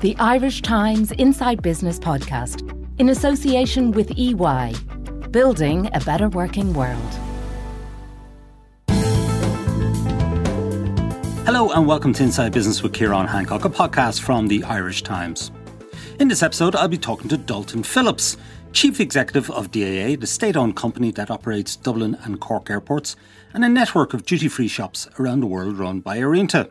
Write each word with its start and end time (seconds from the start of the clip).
the 0.00 0.14
Irish 0.20 0.62
Times 0.62 1.10
Inside 1.12 1.60
Business 1.60 1.98
podcast, 1.98 2.62
in 3.00 3.08
association 3.08 3.90
with 3.90 4.16
EY, 4.16 4.72
building 5.32 5.90
a 5.92 5.98
better 5.98 6.28
working 6.28 6.72
world. 6.72 7.18
Hello, 11.44 11.70
and 11.70 11.84
welcome 11.84 12.12
to 12.12 12.22
Inside 12.22 12.52
Business 12.52 12.80
with 12.80 12.92
Ciarán 12.92 13.26
Hancock, 13.26 13.64
a 13.64 13.70
podcast 13.70 14.20
from 14.20 14.46
the 14.46 14.62
Irish 14.62 15.02
Times. 15.02 15.50
In 16.20 16.28
this 16.28 16.44
episode, 16.44 16.76
I'll 16.76 16.86
be 16.86 16.96
talking 16.96 17.28
to 17.30 17.36
Dalton 17.36 17.82
Phillips, 17.82 18.36
Chief 18.72 19.00
Executive 19.00 19.50
of 19.50 19.72
DAA, 19.72 20.14
the 20.14 20.28
state 20.28 20.56
owned 20.56 20.76
company 20.76 21.10
that 21.10 21.28
operates 21.28 21.74
Dublin 21.74 22.16
and 22.22 22.38
Cork 22.38 22.70
airports, 22.70 23.16
and 23.52 23.64
a 23.64 23.68
network 23.68 24.14
of 24.14 24.24
duty 24.24 24.46
free 24.46 24.68
shops 24.68 25.08
around 25.18 25.40
the 25.40 25.46
world 25.46 25.76
run 25.76 25.98
by 25.98 26.18
Aer 26.18 26.28
Rianta. 26.28 26.70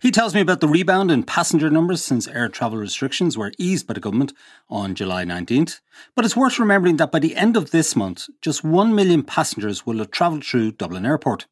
He 0.00 0.10
tells 0.10 0.34
me 0.34 0.40
about 0.40 0.60
the 0.60 0.68
rebound 0.68 1.10
in 1.10 1.22
passenger 1.22 1.70
numbers 1.70 2.02
since 2.02 2.28
air 2.28 2.48
travel 2.48 2.78
restrictions 2.78 3.36
were 3.36 3.52
eased 3.58 3.86
by 3.86 3.94
the 3.94 4.00
government 4.00 4.32
on 4.68 4.94
July 4.94 5.24
19th. 5.24 5.80
But 6.14 6.24
it's 6.24 6.36
worth 6.36 6.58
remembering 6.58 6.96
that 6.98 7.12
by 7.12 7.18
the 7.18 7.36
end 7.36 7.56
of 7.56 7.70
this 7.70 7.96
month, 7.96 8.28
just 8.42 8.64
1 8.64 8.94
million 8.94 9.22
passengers 9.22 9.86
will 9.86 9.98
have 9.98 10.10
travelled 10.10 10.44
through 10.44 10.72
Dublin 10.72 11.06
Airport. 11.06 11.46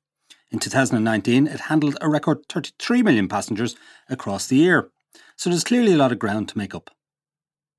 In 0.50 0.58
2019, 0.58 1.46
it 1.46 1.60
handled 1.60 1.96
a 2.00 2.08
record 2.08 2.46
33 2.48 3.02
million 3.02 3.28
passengers 3.28 3.76
across 4.08 4.46
the 4.46 4.56
year. 4.56 4.90
So 5.36 5.50
there's 5.50 5.64
clearly 5.64 5.92
a 5.92 5.96
lot 5.96 6.12
of 6.12 6.18
ground 6.18 6.48
to 6.48 6.58
make 6.58 6.74
up. 6.74 6.90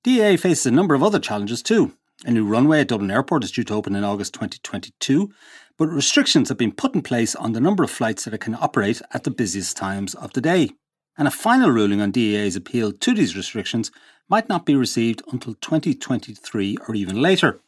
DAA 0.04 0.40
faces 0.40 0.66
a 0.66 0.72
number 0.72 0.96
of 0.96 1.04
other 1.04 1.20
challenges 1.20 1.62
too. 1.62 1.94
A 2.26 2.32
new 2.32 2.46
runway 2.46 2.82
at 2.82 2.90
Dublin 2.90 3.12
Airport 3.12 3.44
is 3.44 3.52
due 3.52 3.64
to 3.64 3.74
open 3.74 3.96
in 3.96 4.04
August 4.04 4.34
2022, 4.34 5.32
but 5.80 5.88
restrictions 5.88 6.50
have 6.50 6.58
been 6.58 6.74
put 6.74 6.94
in 6.94 7.02
place 7.02 7.36
on 7.36 7.54
the 7.54 7.62
number 7.62 7.86
of 7.86 7.90
flights 7.90 8.26
that 8.26 8.34
it 8.34 8.42
can 8.42 8.54
operate 8.56 9.02
at 9.14 9.24
the 9.24 9.32
busiest 9.32 9.78
times 9.78 10.14
of 10.14 10.34
the 10.34 10.42
day. 10.42 10.72
And 11.18 11.26
a 11.26 11.32
final 11.32 11.72
ruling 11.72 12.02
on 12.02 12.12
DAA's 12.12 12.58
appeal 12.58 12.92
to 12.92 13.14
these 13.14 13.36
restrictions 13.36 13.90
might 14.28 14.50
not 14.50 14.66
be 14.66 14.76
received 14.76 15.24
until 15.32 15.54
2023 15.56 16.78
or 16.86 16.96
even 16.96 17.22
later. 17.22 17.62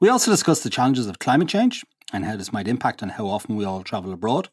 We 0.00 0.08
also 0.08 0.30
discussed 0.32 0.64
the 0.64 0.70
challenges 0.70 1.06
of 1.06 1.20
climate 1.20 1.48
change 1.48 1.84
and 2.12 2.24
how 2.24 2.36
this 2.36 2.52
might 2.52 2.66
impact 2.66 3.00
on 3.00 3.10
how 3.10 3.28
often 3.28 3.54
we 3.54 3.64
all 3.64 3.84
travel 3.84 4.12
abroad. 4.12 4.48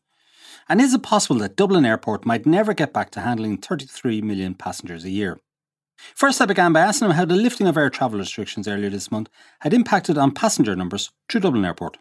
And 0.70 0.80
is 0.80 0.94
it 0.94 1.02
possible 1.02 1.38
that 1.40 1.56
Dublin 1.56 1.84
Airport 1.84 2.28
might 2.28 2.46
never 2.46 2.76
get 2.76 2.94
back 2.94 3.10
to 3.12 3.22
handling 3.22 3.58
33 3.58 4.22
million 4.22 4.54
passengers 4.54 5.04
a 5.04 5.10
year? 5.10 5.40
First, 6.16 6.40
I 6.40 6.46
began 6.46 6.74
by 6.74 6.82
asking 6.82 7.08
him 7.08 7.16
how 7.16 7.26
the 7.26 7.36
lifting 7.36 7.68
of 7.68 7.78
air 7.78 7.90
travel 7.90 8.20
restrictions 8.20 8.68
earlier 8.68 8.92
this 8.92 9.12
month 9.12 9.30
had 9.62 9.74
impacted 9.74 10.18
on 10.18 10.32
passenger 10.32 10.76
numbers 10.76 11.12
through 11.28 11.42
Dublin 11.42 11.66
Airport. 11.66 11.98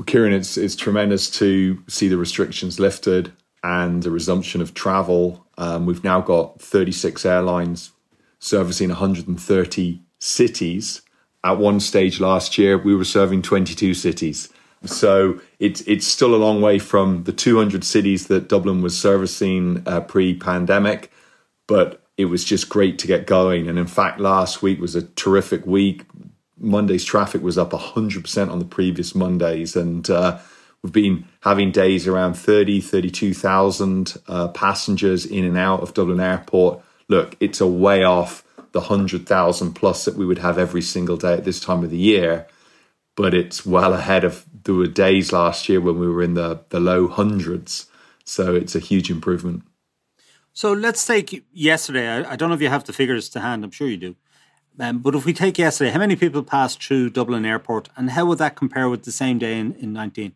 Well, 0.00 0.06
Ciarán, 0.06 0.32
it's, 0.32 0.56
it's 0.56 0.76
tremendous 0.76 1.28
to 1.32 1.84
see 1.86 2.08
the 2.08 2.16
restrictions 2.16 2.80
lifted 2.80 3.34
and 3.62 4.02
the 4.02 4.10
resumption 4.10 4.62
of 4.62 4.72
travel. 4.72 5.44
Um, 5.58 5.84
we've 5.84 6.02
now 6.02 6.22
got 6.22 6.58
36 6.58 7.26
airlines 7.26 7.90
servicing 8.38 8.88
130 8.88 10.00
cities. 10.18 11.02
At 11.44 11.58
one 11.58 11.80
stage 11.80 12.18
last 12.18 12.56
year, 12.56 12.78
we 12.78 12.96
were 12.96 13.04
serving 13.04 13.42
22 13.42 13.92
cities. 13.92 14.48
So 14.86 15.38
it's 15.58 15.82
it's 15.82 16.06
still 16.06 16.34
a 16.34 16.36
long 16.36 16.62
way 16.62 16.78
from 16.78 17.24
the 17.24 17.32
200 17.32 17.84
cities 17.84 18.28
that 18.28 18.48
Dublin 18.48 18.80
was 18.80 18.98
servicing 18.98 19.82
uh, 19.84 20.00
pre-pandemic, 20.00 21.12
but 21.66 22.06
it 22.16 22.24
was 22.24 22.42
just 22.42 22.70
great 22.70 22.98
to 23.00 23.06
get 23.06 23.26
going. 23.26 23.68
And 23.68 23.78
in 23.78 23.86
fact, 23.86 24.18
last 24.18 24.62
week 24.62 24.80
was 24.80 24.94
a 24.94 25.02
terrific 25.02 25.66
week. 25.66 26.06
Monday's 26.60 27.04
traffic 27.04 27.42
was 27.42 27.58
up 27.58 27.70
100% 27.70 28.50
on 28.50 28.58
the 28.58 28.64
previous 28.64 29.14
Mondays. 29.14 29.74
And 29.74 30.08
uh, 30.08 30.38
we've 30.82 30.92
been 30.92 31.24
having 31.40 31.72
days 31.72 32.06
around 32.06 32.34
30, 32.34 32.80
32,000 32.80 34.16
uh, 34.28 34.48
passengers 34.48 35.24
in 35.24 35.44
and 35.44 35.56
out 35.56 35.80
of 35.80 35.94
Dublin 35.94 36.20
Airport. 36.20 36.82
Look, 37.08 37.36
it's 37.40 37.60
a 37.60 37.66
way 37.66 38.04
off 38.04 38.44
the 38.72 38.80
100,000 38.80 39.72
plus 39.72 40.04
that 40.04 40.16
we 40.16 40.26
would 40.26 40.38
have 40.38 40.58
every 40.58 40.82
single 40.82 41.16
day 41.16 41.34
at 41.34 41.44
this 41.44 41.58
time 41.58 41.82
of 41.82 41.90
the 41.90 41.96
year. 41.96 42.46
But 43.16 43.34
it's 43.34 43.66
well 43.66 43.94
ahead 43.94 44.22
of 44.22 44.44
there 44.64 44.74
were 44.74 44.86
days 44.86 45.32
last 45.32 45.68
year 45.68 45.80
when 45.80 45.98
we 45.98 46.08
were 46.08 46.22
in 46.22 46.34
the, 46.34 46.60
the 46.68 46.78
low 46.78 47.08
hundreds. 47.08 47.86
So 48.24 48.54
it's 48.54 48.76
a 48.76 48.78
huge 48.78 49.10
improvement. 49.10 49.64
So 50.52 50.72
let's 50.72 51.04
take 51.06 51.44
yesterday. 51.52 52.08
I, 52.08 52.32
I 52.32 52.36
don't 52.36 52.48
know 52.48 52.54
if 52.54 52.60
you 52.60 52.68
have 52.68 52.84
the 52.84 52.92
figures 52.92 53.28
to 53.30 53.40
hand. 53.40 53.64
I'm 53.64 53.70
sure 53.70 53.88
you 53.88 53.96
do. 53.96 54.16
Um, 54.78 54.98
but 54.98 55.14
if 55.14 55.24
we 55.24 55.32
take 55.32 55.58
yesterday, 55.58 55.90
how 55.90 55.98
many 55.98 56.16
people 56.16 56.42
passed 56.42 56.82
through 56.82 57.10
Dublin 57.10 57.44
Airport, 57.44 57.88
and 57.96 58.10
how 58.10 58.24
would 58.26 58.38
that 58.38 58.56
compare 58.56 58.88
with 58.88 59.04
the 59.04 59.12
same 59.12 59.38
day 59.38 59.58
in, 59.58 59.74
in 59.74 59.92
19? 59.92 60.32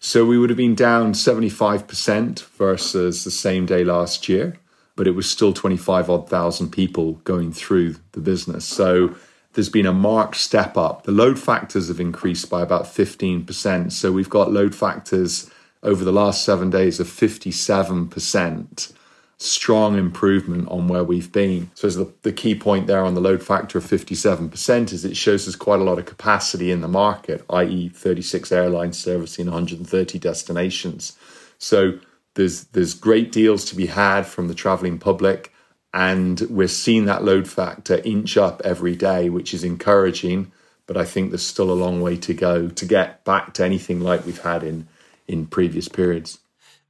So 0.00 0.24
we 0.24 0.38
would 0.38 0.50
have 0.50 0.56
been 0.56 0.74
down 0.74 1.12
75% 1.12 2.44
versus 2.50 3.24
the 3.24 3.30
same 3.30 3.66
day 3.66 3.84
last 3.84 4.28
year, 4.28 4.56
but 4.96 5.06
it 5.06 5.12
was 5.12 5.28
still 5.28 5.52
25 5.52 6.08
odd 6.08 6.28
thousand 6.28 6.70
people 6.70 7.14
going 7.24 7.52
through 7.52 7.96
the 8.12 8.20
business. 8.20 8.64
So 8.64 9.16
there's 9.54 9.68
been 9.68 9.86
a 9.86 9.92
marked 9.92 10.36
step 10.36 10.76
up. 10.76 11.02
The 11.02 11.12
load 11.12 11.38
factors 11.38 11.88
have 11.88 11.98
increased 11.98 12.48
by 12.48 12.62
about 12.62 12.84
15%. 12.84 13.90
So 13.90 14.12
we've 14.12 14.30
got 14.30 14.52
load 14.52 14.74
factors 14.74 15.50
over 15.82 16.04
the 16.04 16.12
last 16.12 16.44
seven 16.44 16.70
days 16.70 17.00
of 17.00 17.08
57% 17.08 18.92
strong 19.38 19.96
improvement 19.96 20.68
on 20.68 20.88
where 20.88 21.04
we've 21.04 21.30
been. 21.30 21.70
So, 21.74 21.88
the, 21.88 22.12
the 22.22 22.32
key 22.32 22.54
point 22.56 22.86
there 22.86 23.04
on 23.04 23.14
the 23.14 23.20
load 23.20 23.42
factor 23.42 23.78
of 23.78 23.84
57% 23.84 24.92
is 24.92 25.04
it 25.04 25.16
shows 25.16 25.46
us 25.46 25.54
quite 25.54 25.80
a 25.80 25.84
lot 25.84 25.98
of 25.98 26.06
capacity 26.06 26.72
in 26.72 26.80
the 26.80 26.88
market, 26.88 27.44
i.e., 27.50 27.88
36 27.88 28.50
airlines 28.50 28.98
servicing 28.98 29.46
130 29.46 30.18
destinations. 30.18 31.16
So, 31.58 31.98
there's, 32.34 32.64
there's 32.64 32.94
great 32.94 33.32
deals 33.32 33.64
to 33.66 33.76
be 33.76 33.86
had 33.86 34.22
from 34.22 34.48
the 34.48 34.54
traveling 34.54 34.98
public, 34.98 35.52
and 35.94 36.40
we're 36.50 36.68
seeing 36.68 37.06
that 37.06 37.24
load 37.24 37.48
factor 37.48 38.00
inch 38.04 38.36
up 38.36 38.60
every 38.64 38.94
day, 38.94 39.30
which 39.30 39.54
is 39.54 39.64
encouraging. 39.64 40.52
But 40.86 40.96
I 40.96 41.04
think 41.04 41.30
there's 41.30 41.46
still 41.46 41.70
a 41.70 41.74
long 41.74 42.00
way 42.00 42.16
to 42.16 42.34
go 42.34 42.68
to 42.68 42.86
get 42.86 43.24
back 43.24 43.54
to 43.54 43.64
anything 43.64 44.00
like 44.00 44.24
we've 44.24 44.40
had 44.40 44.62
in, 44.62 44.88
in 45.26 45.46
previous 45.46 45.88
periods. 45.88 46.38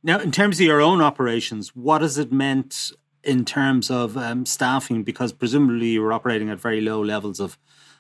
Now, 0.03 0.21
in 0.21 0.31
terms 0.31 0.61
of 0.61 0.67
your 0.67 0.81
own 0.81 1.01
operations, 1.01 1.75
what 1.75 2.03
has 2.03 2.19
it 2.19 2.33
meant 2.33 2.93
in 3.25 3.45
terms 3.45 3.91
of 3.91 4.17
um, 4.17 4.47
staffing? 4.47 5.03
Because 5.03 5.33
presumably 5.33 5.89
you 5.89 6.03
were 6.03 6.13
operating 6.13 6.51
at 6.51 6.61
very 6.61 6.81
low 6.81 7.03
levels 7.03 7.41
of 7.41 7.59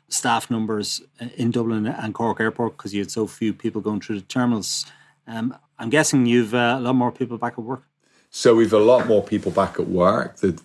staff 0.08 0.50
numbers 0.50 1.02
in 1.36 1.50
Dublin 1.50 1.86
and 1.86 2.14
Cork 2.14 2.40
Airport 2.40 2.76
because 2.76 2.94
you 2.94 3.00
had 3.00 3.10
so 3.10 3.26
few 3.26 3.52
people 3.52 3.80
going 3.80 4.00
through 4.00 4.20
the 4.20 4.26
terminals. 4.26 4.86
Um, 5.26 5.56
I'm 5.78 5.90
guessing 5.90 6.26
you've 6.26 6.54
uh, 6.54 6.76
a 6.78 6.80
lot 6.80 6.94
more 6.94 7.12
people 7.12 7.36
back 7.36 7.54
at 7.54 7.64
work. 7.64 7.87
So 8.30 8.54
we've 8.54 8.74
a 8.74 8.78
lot 8.78 9.06
more 9.06 9.22
people 9.22 9.50
back 9.50 9.80
at 9.80 9.88
work. 9.88 10.36
The 10.36 10.60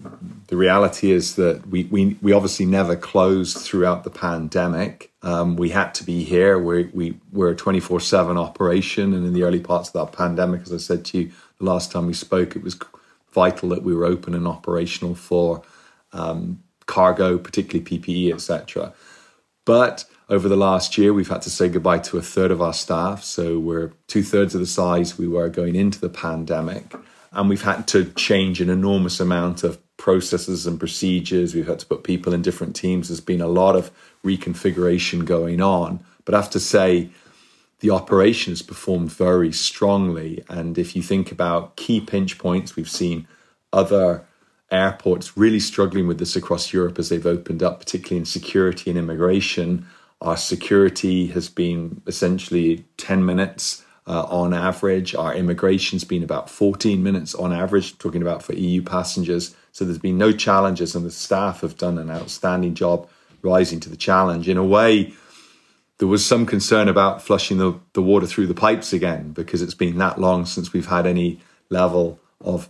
the 0.48 0.58
reality 0.58 1.12
is 1.12 1.36
that 1.36 1.66
we 1.68 1.86
we, 1.86 2.18
we 2.22 2.34
obviously 2.34 2.66
never 2.66 2.96
closed 2.96 3.58
throughout 3.58 4.04
the 4.04 4.10
pandemic. 4.10 5.12
Um, 5.22 5.56
we 5.56 5.70
had 5.70 5.94
to 5.96 6.04
be 6.04 6.24
here. 6.24 6.60
We 6.60 6.86
we 6.94 7.18
we're 7.32 7.52
a 7.52 7.56
twenty 7.56 7.80
four 7.80 8.02
seven 8.02 8.38
operation, 8.38 9.14
and 9.14 9.26
in 9.26 9.34
the 9.34 9.44
early 9.44 9.62
parts 9.62 9.90
of 9.90 9.94
that 9.94 10.18
pandemic, 10.18 10.64
as 10.64 10.74
I 10.74 10.78
said 10.78 11.06
to 11.06 11.20
you 11.20 11.32
the 11.58 11.66
last 11.66 11.92
time 11.92 12.06
we 12.06 12.14
spoke, 12.14 12.56
it 12.56 12.64
was 12.64 12.78
vital 13.32 13.70
that 13.70 13.84
we 13.84 13.96
were 13.96 14.06
open 14.06 14.36
and 14.36 14.46
operational 14.46 15.16
for 15.16 15.64
um, 16.12 16.62
cargo, 16.86 17.38
particularly 17.38 17.86
PPE, 17.86 18.34
etc. 18.34 18.94
But 19.64 20.04
over 20.30 20.50
the 20.50 20.58
last 20.58 20.98
year, 20.98 21.14
we've 21.14 21.30
had 21.30 21.42
to 21.44 21.50
say 21.50 21.70
goodbye 21.70 22.00
to 22.00 22.18
a 22.18 22.22
third 22.22 22.52
of 22.52 22.62
our 22.62 22.74
staff. 22.74 23.24
So 23.24 23.58
we're 23.58 23.94
two 24.08 24.22
thirds 24.22 24.54
of 24.54 24.60
the 24.60 24.68
size 24.68 25.18
we 25.18 25.30
were 25.30 25.48
going 25.48 25.78
into 25.78 26.00
the 26.02 26.10
pandemic 26.10 26.94
and 27.34 27.50
we've 27.50 27.64
had 27.64 27.88
to 27.90 28.06
change 28.14 28.62
an 28.62 28.70
enormous 28.70 29.20
amount 29.20 29.64
of 29.64 29.80
processes 29.98 30.68
and 30.68 30.80
procedures. 30.80 31.56
We've 31.56 31.68
had 31.68 31.80
to 31.80 31.86
put 31.86 32.04
people 32.04 32.34
in 32.34 32.42
different 32.42 32.76
teams. 32.76 33.08
There's 33.08 33.22
been 33.22 33.42
a 33.42 33.48
lot 33.48 33.76
of 33.76 33.92
reconfiguration 34.24 35.26
going 35.26 35.62
on. 35.62 36.04
But 36.26 36.36
I 36.36 36.42
have 36.42 36.50
to 36.52 36.60
say, 36.60 37.10
the 37.80 37.90
operation 37.90 38.52
has 38.52 38.62
performed 38.62 39.12
very 39.12 39.52
strongly. 39.52 40.44
And 40.48 40.78
if 40.78 40.96
you 40.96 41.02
think 41.02 41.32
about 41.32 41.76
key 41.76 42.00
pinch 42.00 42.38
points, 42.38 42.76
we've 42.76 42.90
seen 42.90 43.28
other 43.74 44.26
airports 44.72 45.36
really 45.38 45.60
struggling 45.60 46.08
with 46.08 46.18
this 46.18 46.36
across 46.36 46.72
Europe 46.72 46.98
as 46.98 47.10
they've 47.10 47.26
opened 47.26 47.62
up, 47.62 47.80
particularly 47.80 48.20
in 48.20 48.26
security 48.26 48.90
and 48.90 48.98
immigration. 48.98 49.86
Our 50.22 50.38
security 50.38 51.28
has 51.28 51.50
been 51.50 52.02
essentially 52.08 52.86
10 52.98 53.26
minutes 53.26 53.84
uh, 54.08 54.24
on 54.24 54.54
average. 54.54 55.16
Our 55.16 55.34
immigration's 55.34 56.04
been 56.04 56.24
about 56.24 56.50
14 56.50 57.02
minutes 57.02 57.34
on 57.36 57.54
average, 57.54 57.98
talking 57.98 58.22
about 58.22 58.44
for 58.44 58.54
EU 58.54 58.82
passengers. 58.82 59.56
So 59.72 59.86
there's 59.86 59.98
been 59.98 60.18
no 60.18 60.32
challenges, 60.32 60.96
and 60.96 61.06
the 61.06 61.12
staff 61.12 61.62
have 61.62 61.78
done 61.78 61.98
an 61.98 62.10
outstanding 62.10 62.74
job 62.74 63.10
rising 63.42 63.80
to 63.82 63.90
the 63.90 63.98
challenge. 63.98 64.48
In 64.48 64.58
a 64.58 64.64
way, 64.64 65.14
there 65.98 66.08
was 66.08 66.26
some 66.26 66.46
concern 66.46 66.88
about 66.88 67.22
flushing 67.22 67.58
the, 67.58 67.80
the 67.94 68.02
water 68.02 68.26
through 68.26 68.48
the 68.48 68.54
pipes 68.54 68.94
again 68.94 69.32
because 69.32 69.62
it's 69.62 69.74
been 69.74 69.98
that 70.00 70.20
long 70.20 70.46
since 70.46 70.74
we've 70.74 70.88
had 70.88 71.06
any 71.06 71.40
level 71.70 72.20
of 72.42 72.68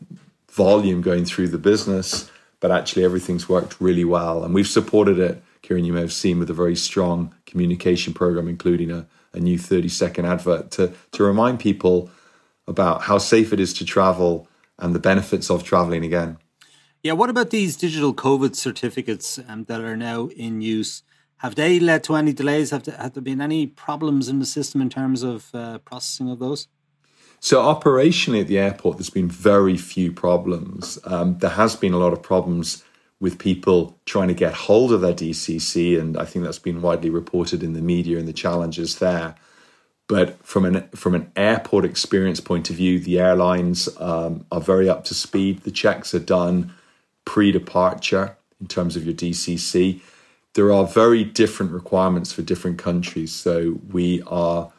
volume 0.51 1.01
going 1.01 1.25
through 1.25 1.47
the 1.47 1.57
business. 1.57 2.29
But 2.59 2.71
actually, 2.71 3.03
everything's 3.03 3.49
worked 3.49 3.81
really 3.81 4.05
well. 4.05 4.43
And 4.43 4.53
we've 4.53 4.67
supported 4.67 5.19
it, 5.19 5.43
Ciarán, 5.63 5.85
you 5.85 5.93
may 5.93 6.01
have 6.01 6.13
seen, 6.13 6.39
with 6.39 6.49
a 6.49 6.53
very 6.53 6.75
strong 6.75 7.33
communication 7.45 8.13
program, 8.13 8.47
including 8.47 8.91
a 8.91 9.05
a 9.33 9.39
new 9.39 9.57
30 9.57 9.89
second 9.89 10.25
advert 10.25 10.71
to, 10.71 10.93
to 11.11 11.23
remind 11.23 11.59
people 11.59 12.09
about 12.67 13.03
how 13.03 13.17
safe 13.17 13.51
it 13.51 13.59
is 13.59 13.73
to 13.73 13.85
travel 13.85 14.47
and 14.79 14.95
the 14.95 14.99
benefits 14.99 15.49
of 15.49 15.63
traveling 15.63 16.03
again. 16.03 16.37
Yeah, 17.03 17.13
what 17.13 17.29
about 17.29 17.49
these 17.49 17.75
digital 17.75 18.13
COVID 18.13 18.55
certificates 18.55 19.39
um, 19.47 19.65
that 19.65 19.81
are 19.81 19.97
now 19.97 20.27
in 20.27 20.61
use? 20.61 21.03
Have 21.37 21.55
they 21.55 21.79
led 21.79 22.03
to 22.05 22.15
any 22.15 22.31
delays? 22.31 22.69
Have 22.69 22.83
there, 22.83 22.95
have 22.95 23.13
there 23.13 23.21
been 23.21 23.41
any 23.41 23.67
problems 23.67 24.29
in 24.29 24.39
the 24.39 24.45
system 24.45 24.81
in 24.81 24.89
terms 24.89 25.23
of 25.23 25.53
uh, 25.53 25.79
processing 25.79 26.29
of 26.29 26.39
those? 26.39 26.69
So, 27.41 27.61
operationally 27.61 28.39
at 28.39 28.47
the 28.47 28.57
airport, 28.57 28.95
there's 28.95 29.09
been 29.09 29.27
very 29.27 29.75
few 29.75 30.13
problems. 30.13 30.97
Um, 31.03 31.37
there 31.39 31.49
has 31.49 31.75
been 31.75 31.91
a 31.91 31.97
lot 31.97 32.13
of 32.13 32.23
problems 32.23 32.85
with 33.23 33.39
people 33.39 33.97
trying 34.05 34.27
to 34.27 34.33
get 34.33 34.53
hold 34.53 34.91
of 34.91 34.99
their 34.99 35.13
DCC, 35.13 35.97
and 35.97 36.17
I 36.17 36.25
think 36.25 36.43
that's 36.43 36.59
been 36.59 36.81
widely 36.81 37.09
reported 37.09 37.63
in 37.63 37.71
the 37.71 37.81
media 37.81 38.19
and 38.19 38.27
the 38.27 38.33
challenges 38.33 38.99
there. 38.99 39.35
But 40.07 40.45
from 40.45 40.65
an 40.65 40.89
from 40.89 41.15
an 41.15 41.31
airport 41.37 41.85
experience 41.85 42.41
point 42.41 42.69
of 42.69 42.75
view, 42.75 42.99
the 42.99 43.21
airlines 43.21 43.87
um, 43.97 44.45
are 44.51 44.59
very 44.59 44.89
up 44.89 45.05
to 45.05 45.13
speed. 45.13 45.61
The 45.61 45.71
checks 45.71 46.13
are 46.13 46.19
done 46.19 46.73
pre-departure 47.23 48.35
in 48.59 48.67
terms 48.67 48.97
of 48.97 49.05
your 49.05 49.15
DCC. 49.15 50.01
There 50.55 50.73
are 50.73 50.85
very 50.85 51.23
different 51.23 51.71
requirements 51.71 52.33
for 52.33 52.41
different 52.41 52.77
countries, 52.77 53.33
so 53.33 53.79
we 53.89 54.21
are 54.27 54.69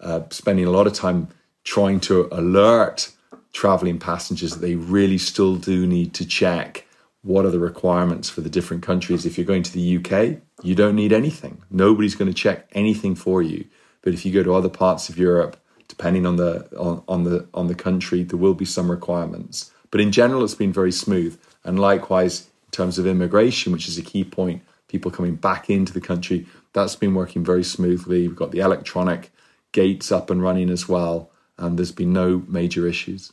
uh, 0.00 0.22
spending 0.30 0.66
a 0.66 0.70
lot 0.70 0.88
of 0.88 0.92
time 0.92 1.28
trying 1.62 2.00
to 2.00 2.28
alert 2.32 3.12
traveling 3.52 4.00
passengers 4.00 4.54
that 4.54 4.60
they 4.60 4.74
really 4.74 5.18
still 5.18 5.54
do 5.54 5.86
need 5.86 6.14
to 6.14 6.26
check 6.26 6.84
what 7.22 7.44
are 7.44 7.50
the 7.50 7.58
requirements 7.58 8.28
for 8.28 8.40
the 8.40 8.50
different 8.50 8.82
countries. 8.82 9.24
If 9.24 9.38
you're 9.38 9.46
going 9.46 9.62
to 9.62 9.72
the 9.72 9.96
UK, 9.98 10.40
you 10.62 10.74
don't 10.74 10.96
need 10.96 11.12
anything. 11.12 11.62
Nobody's 11.70 12.14
going 12.14 12.30
to 12.30 12.34
check 12.34 12.68
anything 12.72 13.14
for 13.14 13.42
you. 13.42 13.64
But 14.02 14.14
if 14.14 14.26
you 14.26 14.32
go 14.32 14.42
to 14.42 14.54
other 14.54 14.68
parts 14.68 15.08
of 15.08 15.18
Europe, 15.18 15.56
depending 15.88 16.26
on 16.26 16.36
the 16.36 16.68
on, 16.76 17.02
on 17.06 17.24
the 17.24 17.46
on 17.54 17.68
the 17.68 17.74
country, 17.74 18.22
there 18.24 18.38
will 18.38 18.54
be 18.54 18.64
some 18.64 18.90
requirements. 18.90 19.72
But 19.90 20.00
in 20.00 20.10
general, 20.10 20.42
it's 20.42 20.54
been 20.54 20.72
very 20.72 20.92
smooth. 20.92 21.38
And 21.64 21.78
likewise, 21.78 22.48
in 22.66 22.70
terms 22.72 22.98
of 22.98 23.06
immigration, 23.06 23.72
which 23.72 23.86
is 23.86 23.98
a 23.98 24.02
key 24.02 24.24
point, 24.24 24.62
people 24.88 25.10
coming 25.10 25.36
back 25.36 25.70
into 25.70 25.92
the 25.92 26.00
country, 26.00 26.46
that's 26.72 26.96
been 26.96 27.14
working 27.14 27.44
very 27.44 27.62
smoothly. 27.62 28.26
We've 28.26 28.36
got 28.36 28.50
the 28.50 28.60
electronic 28.60 29.30
gates 29.70 30.10
up 30.10 30.28
and 30.28 30.42
running 30.42 30.70
as 30.70 30.88
well 30.88 31.30
and 31.58 31.78
there's 31.78 31.92
been 31.92 32.12
no 32.12 32.42
major 32.48 32.86
issues. 32.86 33.32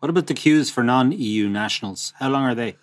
What 0.00 0.10
about 0.10 0.26
the 0.26 0.34
queues 0.34 0.70
for 0.70 0.82
non 0.82 1.12
EU 1.12 1.48
nationals? 1.48 2.12
How 2.18 2.30
long 2.30 2.44
are 2.44 2.54
they? 2.54 2.76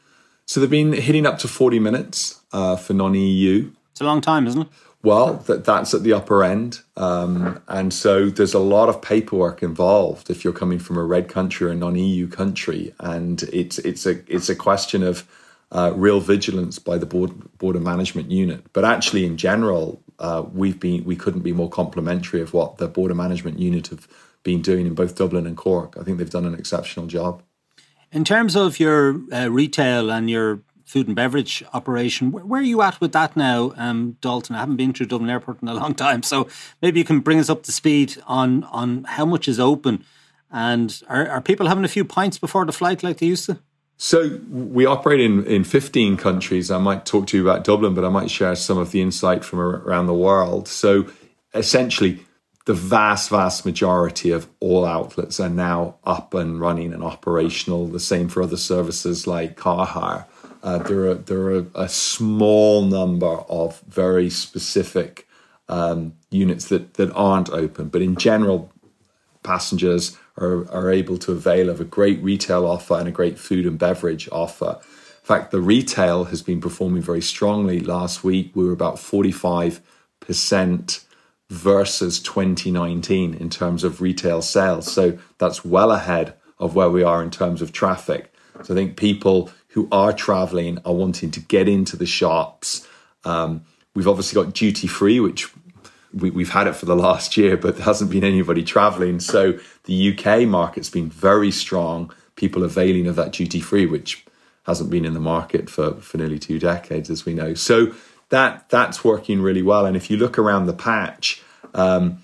So 0.45 0.59
they've 0.59 0.69
been 0.69 0.93
hitting 0.93 1.25
up 1.25 1.39
to 1.39 1.47
40 1.47 1.79
minutes 1.79 2.41
uh, 2.51 2.75
for 2.75 2.93
non 2.93 3.15
EU. 3.15 3.71
It's 3.91 4.01
a 4.01 4.05
long 4.05 4.21
time, 4.21 4.47
isn't 4.47 4.61
it? 4.61 4.67
Well, 5.03 5.35
that, 5.47 5.65
that's 5.65 5.93
at 5.93 6.03
the 6.03 6.13
upper 6.13 6.43
end. 6.43 6.79
Um, 6.95 7.61
and 7.67 7.93
so 7.93 8.29
there's 8.29 8.53
a 8.53 8.59
lot 8.59 8.87
of 8.87 9.01
paperwork 9.01 9.61
involved 9.61 10.29
if 10.29 10.43
you're 10.43 10.53
coming 10.53 10.79
from 10.79 10.97
a 10.97 11.03
red 11.03 11.27
country 11.27 11.67
or 11.67 11.71
a 11.71 11.75
non 11.75 11.95
EU 11.95 12.27
country. 12.27 12.93
And 12.99 13.43
it's, 13.43 13.79
it's, 13.79 14.05
a, 14.05 14.21
it's 14.33 14.49
a 14.49 14.55
question 14.55 15.03
of 15.03 15.27
uh, 15.71 15.91
real 15.95 16.21
vigilance 16.21 16.79
by 16.79 16.97
the 16.97 17.05
board, 17.05 17.57
border 17.57 17.79
management 17.79 18.31
unit. 18.31 18.63
But 18.71 18.85
actually, 18.85 19.25
in 19.25 19.37
general, 19.37 20.01
uh, 20.19 20.45
we've 20.53 20.79
been, 20.79 21.03
we 21.03 21.15
couldn't 21.15 21.41
be 21.41 21.51
more 21.51 21.69
complimentary 21.69 22.41
of 22.41 22.53
what 22.53 22.77
the 22.77 22.87
border 22.87 23.15
management 23.15 23.59
unit 23.59 23.87
have 23.87 24.07
been 24.43 24.61
doing 24.61 24.85
in 24.85 24.93
both 24.93 25.15
Dublin 25.15 25.47
and 25.47 25.57
Cork. 25.57 25.95
I 25.99 26.03
think 26.03 26.17
they've 26.17 26.29
done 26.29 26.45
an 26.45 26.53
exceptional 26.53 27.07
job. 27.07 27.41
In 28.13 28.23
terms 28.23 28.55
of 28.55 28.79
your 28.79 29.19
uh, 29.33 29.49
retail 29.49 30.11
and 30.11 30.29
your 30.29 30.59
food 30.85 31.07
and 31.07 31.15
beverage 31.15 31.63
operation, 31.73 32.31
where, 32.31 32.45
where 32.45 32.61
are 32.61 32.63
you 32.63 32.83
at 32.83 33.01
with 33.01 33.11
that 33.13 33.35
now, 33.35 33.73
um, 33.75 34.17
Dalton? 34.21 34.55
I 34.55 34.59
haven't 34.59 34.75
been 34.75 34.93
through 34.93 35.07
Dublin 35.07 35.31
Airport 35.31 35.63
in 35.63 35.67
a 35.67 35.73
long 35.83 35.95
time, 35.95 36.21
so 36.21 36.47
maybe 36.79 36.99
you 36.99 37.05
can 37.05 37.21
bring 37.21 37.39
us 37.39 37.49
up 37.49 37.63
to 37.63 37.71
speed 37.71 38.17
on 38.27 38.65
on 38.65 39.05
how 39.05 39.25
much 39.25 39.47
is 39.47 39.59
open, 39.59 40.05
and 40.51 41.01
are, 41.09 41.27
are 41.27 41.41
people 41.41 41.67
having 41.67 41.83
a 41.83 41.87
few 41.87 42.05
pints 42.05 42.37
before 42.37 42.65
the 42.65 42.71
flight 42.71 43.01
like 43.01 43.17
they 43.17 43.25
used 43.25 43.47
to? 43.47 43.57
So 43.97 44.39
we 44.49 44.85
operate 44.85 45.19
in, 45.19 45.45
in 45.45 45.63
15 45.63 46.17
countries. 46.17 46.69
I 46.69 46.77
might 46.77 47.05
talk 47.07 47.25
to 47.27 47.37
you 47.37 47.47
about 47.47 47.63
Dublin, 47.63 47.95
but 47.95 48.05
I 48.05 48.09
might 48.09 48.29
share 48.29 48.55
some 48.55 48.77
of 48.77 48.91
the 48.91 49.01
insight 49.01 49.43
from 49.43 49.59
around 49.59 50.05
the 50.05 50.13
world. 50.13 50.67
So 50.67 51.07
essentially, 51.55 52.23
the 52.65 52.73
vast, 52.73 53.29
vast 53.29 53.65
majority 53.65 54.31
of 54.31 54.47
all 54.59 54.85
outlets 54.85 55.39
are 55.39 55.49
now 55.49 55.95
up 56.05 56.33
and 56.33 56.61
running 56.61 56.93
and 56.93 57.03
operational. 57.03 57.87
The 57.87 57.99
same 57.99 58.29
for 58.29 58.41
other 58.41 58.57
services 58.57 59.27
like 59.27 59.57
car 59.57 59.85
hire. 59.85 60.25
Uh, 60.61 60.77
there 60.77 61.09
are 61.09 61.15
there 61.15 61.47
are 61.47 61.65
a 61.75 61.89
small 61.89 62.83
number 62.83 63.27
of 63.49 63.81
very 63.81 64.29
specific 64.29 65.27
um, 65.67 66.13
units 66.31 66.69
that 66.69 66.93
that 66.93 67.11
aren't 67.11 67.49
open, 67.49 67.89
but 67.89 68.01
in 68.01 68.15
general, 68.15 68.71
passengers 69.43 70.17
are 70.37 70.65
are 70.71 70.89
able 70.89 71.17
to 71.17 71.33
avail 71.33 71.69
of 71.69 71.81
a 71.81 71.83
great 71.83 72.23
retail 72.23 72.65
offer 72.65 72.93
and 72.93 73.09
a 73.09 73.11
great 73.11 73.37
food 73.37 73.65
and 73.65 73.77
beverage 73.77 74.29
offer. 74.31 74.79
In 74.79 75.27
fact, 75.27 75.51
the 75.51 75.59
retail 75.61 76.25
has 76.25 76.41
been 76.41 76.61
performing 76.61 77.01
very 77.01 77.21
strongly. 77.21 77.81
Last 77.81 78.23
week, 78.23 78.51
we 78.55 78.63
were 78.63 78.71
about 78.71 78.99
forty 78.99 79.33
five 79.33 79.81
percent 80.21 81.03
versus 81.49 82.19
2019 82.19 83.33
in 83.33 83.49
terms 83.49 83.83
of 83.83 84.01
retail 84.01 84.41
sales. 84.41 84.91
So 84.91 85.17
that's 85.37 85.63
well 85.63 85.91
ahead 85.91 86.33
of 86.59 86.75
where 86.75 86.89
we 86.89 87.03
are 87.03 87.21
in 87.21 87.29
terms 87.29 87.61
of 87.61 87.71
traffic. 87.71 88.33
So 88.63 88.73
I 88.73 88.77
think 88.77 88.97
people 88.97 89.49
who 89.69 89.87
are 89.91 90.13
traveling 90.13 90.79
are 90.85 90.93
wanting 90.93 91.31
to 91.31 91.39
get 91.39 91.67
into 91.67 91.97
the 91.97 92.05
shops. 92.05 92.87
Um, 93.25 93.65
we've 93.95 94.07
obviously 94.07 94.41
got 94.41 94.53
duty 94.53 94.87
free, 94.87 95.19
which 95.19 95.49
we, 96.13 96.43
have 96.43 96.53
had 96.53 96.67
it 96.67 96.75
for 96.75 96.85
the 96.85 96.95
last 96.95 97.35
year, 97.37 97.57
but 97.57 97.75
there 97.75 97.85
hasn't 97.85 98.11
been 98.11 98.23
anybody 98.23 98.63
traveling. 98.63 99.19
So 99.19 99.59
the 99.85 100.17
UK 100.17 100.47
market's 100.47 100.89
been 100.89 101.09
very 101.09 101.51
strong. 101.51 102.13
People 102.35 102.63
availing 102.63 103.07
of 103.07 103.15
that 103.15 103.31
duty 103.31 103.59
free, 103.59 103.85
which 103.85 104.25
hasn't 104.65 104.89
been 104.89 105.05
in 105.05 105.13
the 105.13 105.19
market 105.19 105.69
for, 105.69 105.95
for 105.95 106.17
nearly 106.17 106.39
two 106.39 106.59
decades, 106.59 107.09
as 107.09 107.25
we 107.25 107.33
know. 107.33 107.53
So 107.53 107.93
that 108.33 108.67
that's 108.69 109.03
working 109.03 109.43
really 109.43 109.61
well. 109.61 109.85
And 109.85 109.95
if 109.95 110.09
you 110.09 110.17
look 110.17 110.39
around 110.39 110.65
the 110.65 110.73
patch, 110.73 111.43
um, 111.75 112.23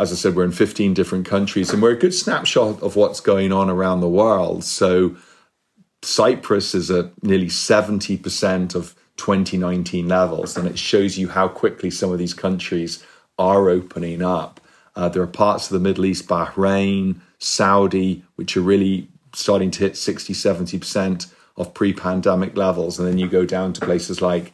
as 0.00 0.10
I 0.10 0.16
said, 0.16 0.34
we're 0.34 0.44
in 0.44 0.50
15 0.50 0.94
different 0.94 1.26
countries, 1.26 1.72
and 1.72 1.80
we're 1.80 1.92
a 1.92 1.96
good 1.96 2.12
snapshot 2.12 2.82
of 2.82 2.96
what's 2.96 3.20
going 3.20 3.52
on 3.52 3.70
around 3.70 4.00
the 4.00 4.08
world. 4.08 4.64
So 4.64 5.14
Cyprus 6.02 6.74
is 6.74 6.90
at 6.90 7.22
nearly 7.22 7.46
70% 7.46 8.74
of 8.74 8.96
2019 9.16 10.08
levels, 10.08 10.56
and 10.56 10.66
it 10.66 10.76
shows 10.76 11.16
you 11.16 11.28
how 11.28 11.46
quickly 11.46 11.88
some 11.88 12.10
of 12.10 12.18
these 12.18 12.34
countries 12.34 13.04
are 13.38 13.68
opening 13.68 14.22
up. 14.22 14.60
Uh, 14.96 15.08
there 15.08 15.22
are 15.22 15.28
parts 15.28 15.70
of 15.70 15.74
the 15.74 15.88
Middle 15.88 16.04
East, 16.04 16.26
Bahrain, 16.26 17.20
Saudi, 17.38 18.24
which 18.34 18.56
are 18.56 18.60
really 18.60 19.06
starting 19.32 19.70
to 19.70 19.84
hit 19.84 19.96
60, 19.96 20.32
70% 20.32 21.32
of 21.56 21.74
pre 21.74 21.92
pandemic 21.92 22.56
levels. 22.56 22.98
And 22.98 23.06
then 23.06 23.18
you 23.18 23.28
go 23.28 23.44
down 23.44 23.72
to 23.74 23.86
places 23.86 24.20
like 24.20 24.52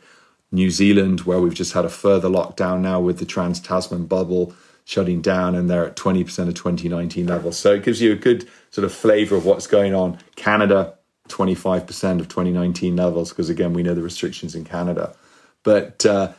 New 0.52 0.70
Zealand, 0.70 1.20
where 1.20 1.40
we've 1.40 1.54
just 1.54 1.72
had 1.72 1.84
a 1.84 1.88
further 1.88 2.28
lockdown 2.28 2.80
now 2.80 3.00
with 3.00 3.18
the 3.18 3.24
Trans 3.24 3.60
Tasman 3.60 4.06
bubble 4.06 4.52
shutting 4.84 5.20
down, 5.20 5.54
and 5.54 5.70
they're 5.70 5.86
at 5.86 5.96
20% 5.96 6.48
of 6.48 6.54
2019 6.54 7.26
levels. 7.26 7.56
So 7.56 7.74
it 7.74 7.84
gives 7.84 8.02
you 8.02 8.12
a 8.12 8.16
good 8.16 8.48
sort 8.70 8.84
of 8.84 8.92
flavor 8.92 9.36
of 9.36 9.46
what's 9.46 9.68
going 9.68 9.94
on. 9.94 10.18
Canada, 10.34 10.94
25% 11.28 12.18
of 12.18 12.28
2019 12.28 12.96
levels, 12.96 13.30
because 13.30 13.48
again, 13.48 13.72
we 13.72 13.84
know 13.84 13.94
the 13.94 14.02
restrictions 14.02 14.54
in 14.56 14.64
Canada. 14.64 15.14
But 15.62 16.04
uh, 16.04 16.32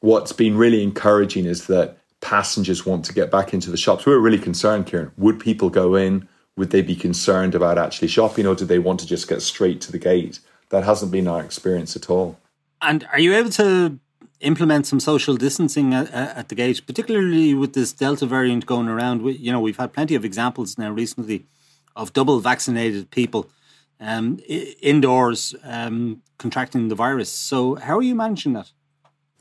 what's 0.00 0.32
been 0.32 0.56
really 0.56 0.82
encouraging 0.82 1.44
is 1.44 1.66
that 1.66 1.98
passengers 2.20 2.86
want 2.86 3.04
to 3.04 3.12
get 3.12 3.30
back 3.30 3.52
into 3.52 3.70
the 3.70 3.76
shops. 3.76 4.06
We 4.06 4.12
were 4.12 4.20
really 4.20 4.38
concerned, 4.38 4.86
Ciarán. 4.86 5.12
Would 5.18 5.38
people 5.38 5.68
go 5.68 5.94
in? 5.94 6.26
Would 6.56 6.70
they 6.70 6.82
be 6.82 6.96
concerned 6.96 7.54
about 7.54 7.78
actually 7.78 8.08
shopping, 8.08 8.46
or 8.46 8.54
do 8.54 8.64
they 8.64 8.78
want 8.78 9.00
to 9.00 9.06
just 9.06 9.28
get 9.28 9.42
straight 9.42 9.80
to 9.82 9.92
the 9.92 9.98
gate? 9.98 10.40
That 10.70 10.84
hasn't 10.84 11.12
been 11.12 11.28
our 11.28 11.42
experience 11.42 11.94
at 11.94 12.10
all. 12.10 12.38
And 12.80 13.06
are 13.12 13.18
you 13.18 13.34
able 13.34 13.50
to 13.50 13.98
implement 14.40 14.86
some 14.86 15.00
social 15.00 15.36
distancing 15.36 15.94
at, 15.94 16.10
at, 16.12 16.48
the 16.48 16.54
gate, 16.54 16.86
particularly 16.86 17.54
with 17.54 17.72
this 17.72 17.92
Delta 17.92 18.26
variant 18.26 18.66
going 18.66 18.88
around? 18.88 19.22
We, 19.22 19.32
you 19.32 19.50
know, 19.50 19.60
we've 19.60 19.76
had 19.76 19.92
plenty 19.92 20.14
of 20.14 20.24
examples 20.24 20.78
now 20.78 20.90
recently 20.90 21.46
of 21.96 22.12
double 22.12 22.38
vaccinated 22.40 23.10
people 23.10 23.50
um, 24.00 24.38
indoors 24.80 25.54
um, 25.64 26.22
contracting 26.38 26.88
the 26.88 26.94
virus. 26.94 27.30
So, 27.30 27.74
how 27.74 27.98
are 27.98 28.02
you 28.02 28.14
managing 28.14 28.52
that? 28.52 28.70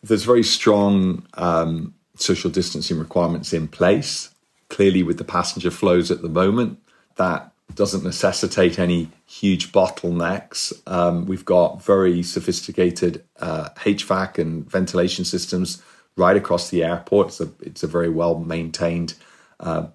There's 0.01 0.23
very 0.23 0.43
strong 0.43 1.25
um, 1.35 1.93
social 2.15 2.49
distancing 2.49 2.97
requirements 2.97 3.53
in 3.53 3.67
place. 3.67 4.33
Clearly, 4.69 5.03
with 5.03 5.17
the 5.17 5.23
passenger 5.23 5.71
flows 5.71 6.11
at 6.11 6.21
the 6.21 6.29
moment, 6.29 6.79
that 7.15 7.51
doesn't 7.75 8.03
necessitate 8.03 8.79
any 8.79 9.09
huge 9.25 9.71
bottlenecks. 9.71 10.73
Um, 10.87 11.25
we've 11.25 11.45
got 11.45 11.83
very 11.83 12.23
sophisticated 12.23 13.23
uh, 13.39 13.69
HVAC 13.77 14.37
and 14.39 14.69
ventilation 14.69 15.25
systems 15.25 15.83
right 16.15 16.35
across 16.35 16.69
the 16.69 16.83
airport. 16.83 17.27
It's 17.27 17.41
a, 17.41 17.49
it's 17.61 17.83
a 17.83 17.87
very 17.87 18.09
well 18.09 18.39
maintained 18.39 19.13
uh, 19.59 19.87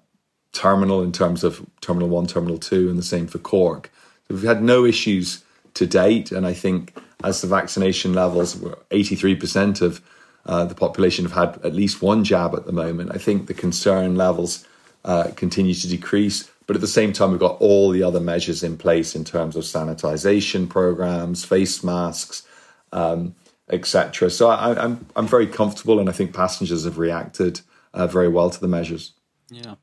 terminal 0.53 1.01
in 1.01 1.11
terms 1.11 1.43
of 1.43 1.65
Terminal 1.81 2.09
1, 2.09 2.27
Terminal 2.27 2.57
2, 2.57 2.89
and 2.89 2.97
the 2.97 3.03
same 3.03 3.27
for 3.27 3.39
Cork. 3.39 3.91
So 4.27 4.35
we've 4.35 4.43
had 4.43 4.63
no 4.63 4.85
issues 4.85 5.43
to 5.73 5.85
date. 5.85 6.31
And 6.31 6.45
I 6.45 6.53
think 6.53 6.95
as 7.23 7.41
the 7.41 7.47
vaccination 7.47 8.13
levels, 8.13 8.55
were 8.55 8.77
83% 8.91 9.81
of 9.81 10.01
uh, 10.45 10.65
the 10.65 10.75
population 10.75 11.25
have 11.25 11.33
had 11.33 11.65
at 11.65 11.73
least 11.73 12.01
one 12.01 12.23
jab 12.23 12.53
at 12.53 12.65
the 12.65 12.71
moment. 12.71 13.11
I 13.13 13.17
think 13.17 13.47
the 13.47 13.53
concern 13.53 14.15
levels 14.15 14.65
uh, 15.05 15.31
continue 15.35 15.73
to 15.73 15.87
decrease 15.87 16.51
But 16.65 16.75
at 16.75 16.81
the 16.81 16.87
same 16.87 17.13
time, 17.13 17.31
we've 17.31 17.39
got 17.39 17.59
all 17.59 17.89
the 17.89 18.03
other 18.03 18.19
measures 18.19 18.63
in 18.63 18.77
place 18.77 19.15
in 19.15 19.23
terms 19.23 19.55
of 19.55 19.63
sanitization 19.63 20.69
programs, 20.69 21.43
face 21.43 21.83
masks, 21.83 22.43
um, 22.91 23.35
etc. 23.69 24.29
So 24.29 24.49
I, 24.49 24.71
am 24.71 24.77
I'm, 24.77 25.05
I'm 25.15 25.27
very 25.27 25.47
comfortable, 25.47 25.99
and 25.99 26.09
I 26.09 26.13
think 26.13 26.33
passengers 26.33 26.85
have 26.85 26.97
reacted 26.97 27.61
uh, 27.93 28.07
very 28.07 28.29
well 28.29 28.49
to 28.49 28.59
the 28.59 28.67
measures. 28.67 29.13
Yeah. 29.49 29.75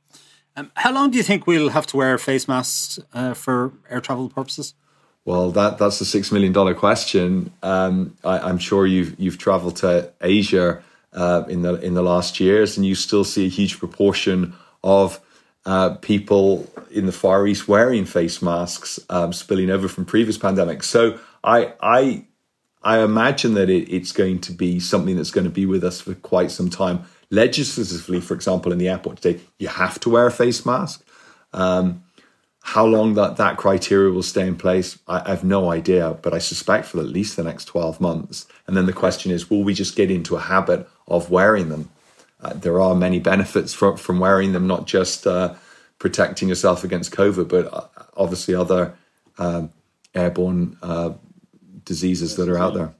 Um, 0.56 0.70
how 0.74 0.92
long 0.92 1.10
do 1.10 1.16
you 1.16 1.22
think 1.22 1.46
we'll 1.46 1.70
have 1.70 1.86
to 1.88 1.96
wear 1.96 2.18
face 2.18 2.48
masks 2.48 2.98
uh, 3.12 3.34
for 3.34 3.72
air 3.88 4.00
travel 4.00 4.28
purposes? 4.28 4.74
Well, 5.24 5.50
that 5.52 5.78
that's 5.78 5.98
the 5.98 6.04
six 6.04 6.32
million 6.32 6.52
dollar 6.52 6.74
question. 6.74 7.52
Um, 7.62 8.16
I, 8.24 8.48
am 8.48 8.58
sure 8.58 8.86
you've 8.86 9.18
you've 9.20 9.38
travelled 9.38 9.76
to 9.76 10.12
Asia 10.20 10.82
uh, 11.12 11.44
in 11.48 11.62
the 11.62 11.74
in 11.74 11.94
the 11.94 12.02
last 12.02 12.40
years, 12.40 12.76
and 12.76 12.86
you 12.86 12.94
still 12.94 13.24
see 13.24 13.46
a 13.46 13.48
huge 13.48 13.78
proportion 13.78 14.54
of 14.82 15.20
uh, 15.66 15.94
people 15.96 16.70
in 16.90 17.06
the 17.06 17.12
Far 17.12 17.46
East 17.46 17.68
wearing 17.68 18.04
face 18.04 18.40
masks, 18.40 18.98
um, 19.10 19.32
spilling 19.32 19.70
over 19.70 19.88
from 19.88 20.04
previous 20.04 20.38
pandemics. 20.38 20.84
So 20.84 21.18
I 21.44 21.74
I 21.80 22.24
I 22.82 23.00
imagine 23.00 23.54
that 23.54 23.68
it, 23.68 23.92
it's 23.92 24.12
going 24.12 24.40
to 24.40 24.52
be 24.52 24.80
something 24.80 25.16
that's 25.16 25.30
going 25.30 25.44
to 25.44 25.50
be 25.50 25.66
with 25.66 25.84
us 25.84 26.00
for 26.00 26.14
quite 26.14 26.50
some 26.50 26.70
time. 26.70 27.04
Legislatively, 27.30 28.20
for 28.20 28.34
example, 28.34 28.72
in 28.72 28.78
the 28.78 28.88
airport 28.88 29.20
today, 29.20 29.40
you 29.58 29.68
have 29.68 30.00
to 30.00 30.10
wear 30.10 30.26
a 30.26 30.32
face 30.32 30.64
mask. 30.66 31.06
Um, 31.52 32.02
how 32.62 32.84
long 32.84 33.14
that, 33.14 33.36
that 33.36 33.56
criteria 33.56 34.12
will 34.12 34.22
stay 34.22 34.46
in 34.46 34.56
place, 34.56 34.98
I, 35.08 35.20
I, 35.24 35.30
have 35.30 35.44
no 35.44 35.70
idea, 35.70 36.18
but 36.22 36.34
I 36.34 36.38
suspect 36.38 36.86
for 36.86 37.00
at 37.00 37.06
least 37.06 37.36
the 37.36 37.42
next 37.42 37.64
12 37.66 38.00
months. 38.00 38.46
And 38.66 38.76
then 38.76 38.86
the 38.86 38.92
question 38.92 39.32
is 39.32 39.50
will 39.50 39.64
we 39.64 39.74
just 39.74 39.96
get 39.96 40.10
into 40.10 40.36
a 40.36 40.40
habit 40.40 40.88
of 41.08 41.30
wearing 41.30 41.68
them? 41.68 41.90
Uh, 42.42 42.54
there 42.54 42.80
are 42.80 42.94
many 42.94 43.18
benefits 43.18 43.72
from, 43.74 43.96
from 43.96 44.18
wearing 44.18 44.52
them, 44.52 44.66
not 44.66 44.86
just 44.86 45.26
uh, 45.26 45.54
protecting 45.98 46.48
yourself 46.48 46.84
against 46.84 47.12
COVID, 47.12 47.48
but 47.48 47.72
uh, 47.72 47.86
obviously 48.16 48.54
other 48.54 48.94
um, 49.38 49.70
airborne 50.14 50.76
uh, 50.82 51.12
diseases 51.84 52.36
that 52.36 52.48
are 52.48 52.58
out 52.58 52.74
there. 52.74 52.94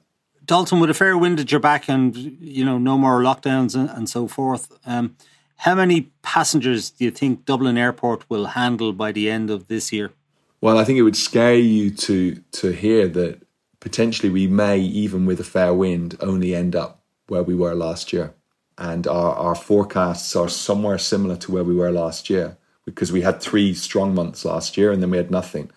Dalton, 0.45 0.79
with 0.79 0.89
a 0.89 0.93
fair 0.93 1.17
wind 1.17 1.39
at 1.39 1.51
your 1.51 1.61
back 1.61 1.87
and 1.87 2.15
you 2.15 2.65
know 2.65 2.77
no 2.77 2.97
more 2.97 3.21
lockdowns 3.21 3.75
and, 3.75 3.89
and 3.89 4.09
so 4.09 4.27
forth, 4.27 4.77
um, 4.85 5.15
how 5.57 5.75
many 5.75 6.11
passengers 6.23 6.89
do 6.89 7.05
you 7.05 7.11
think 7.11 7.45
Dublin 7.45 7.77
Airport 7.77 8.29
will 8.29 8.47
handle 8.47 8.91
by 8.93 9.11
the 9.11 9.29
end 9.29 9.49
of 9.49 9.67
this 9.67 9.93
year? 9.93 10.11
Well, 10.59 10.77
I 10.77 10.83
think 10.83 10.97
it 10.97 11.03
would 11.03 11.15
scare 11.15 11.55
you 11.55 11.91
to 11.91 12.35
to 12.53 12.71
hear 12.71 13.07
that 13.09 13.41
potentially 13.79 14.29
we 14.29 14.47
may, 14.47 14.79
even 14.79 15.25
with 15.25 15.39
a 15.39 15.43
fair 15.43 15.73
wind, 15.73 16.17
only 16.19 16.55
end 16.55 16.75
up 16.75 17.01
where 17.27 17.43
we 17.43 17.55
were 17.55 17.75
last 17.75 18.11
year. 18.11 18.33
And 18.81 19.05
our, 19.05 19.35
our 19.35 19.53
forecasts 19.53 20.35
are 20.35 20.49
somewhere 20.49 20.97
similar 20.97 21.35
to 21.37 21.51
where 21.51 21.63
we 21.63 21.75
were 21.75 21.91
last 21.91 22.31
year 22.31 22.57
because 22.83 23.11
we 23.11 23.21
had 23.21 23.39
three 23.39 23.75
strong 23.75 24.15
months 24.15 24.43
last 24.43 24.75
year 24.75 24.91
and 24.91 25.03
then 25.03 25.11
we 25.11 25.17
had 25.17 25.29
nothing. 25.29 25.69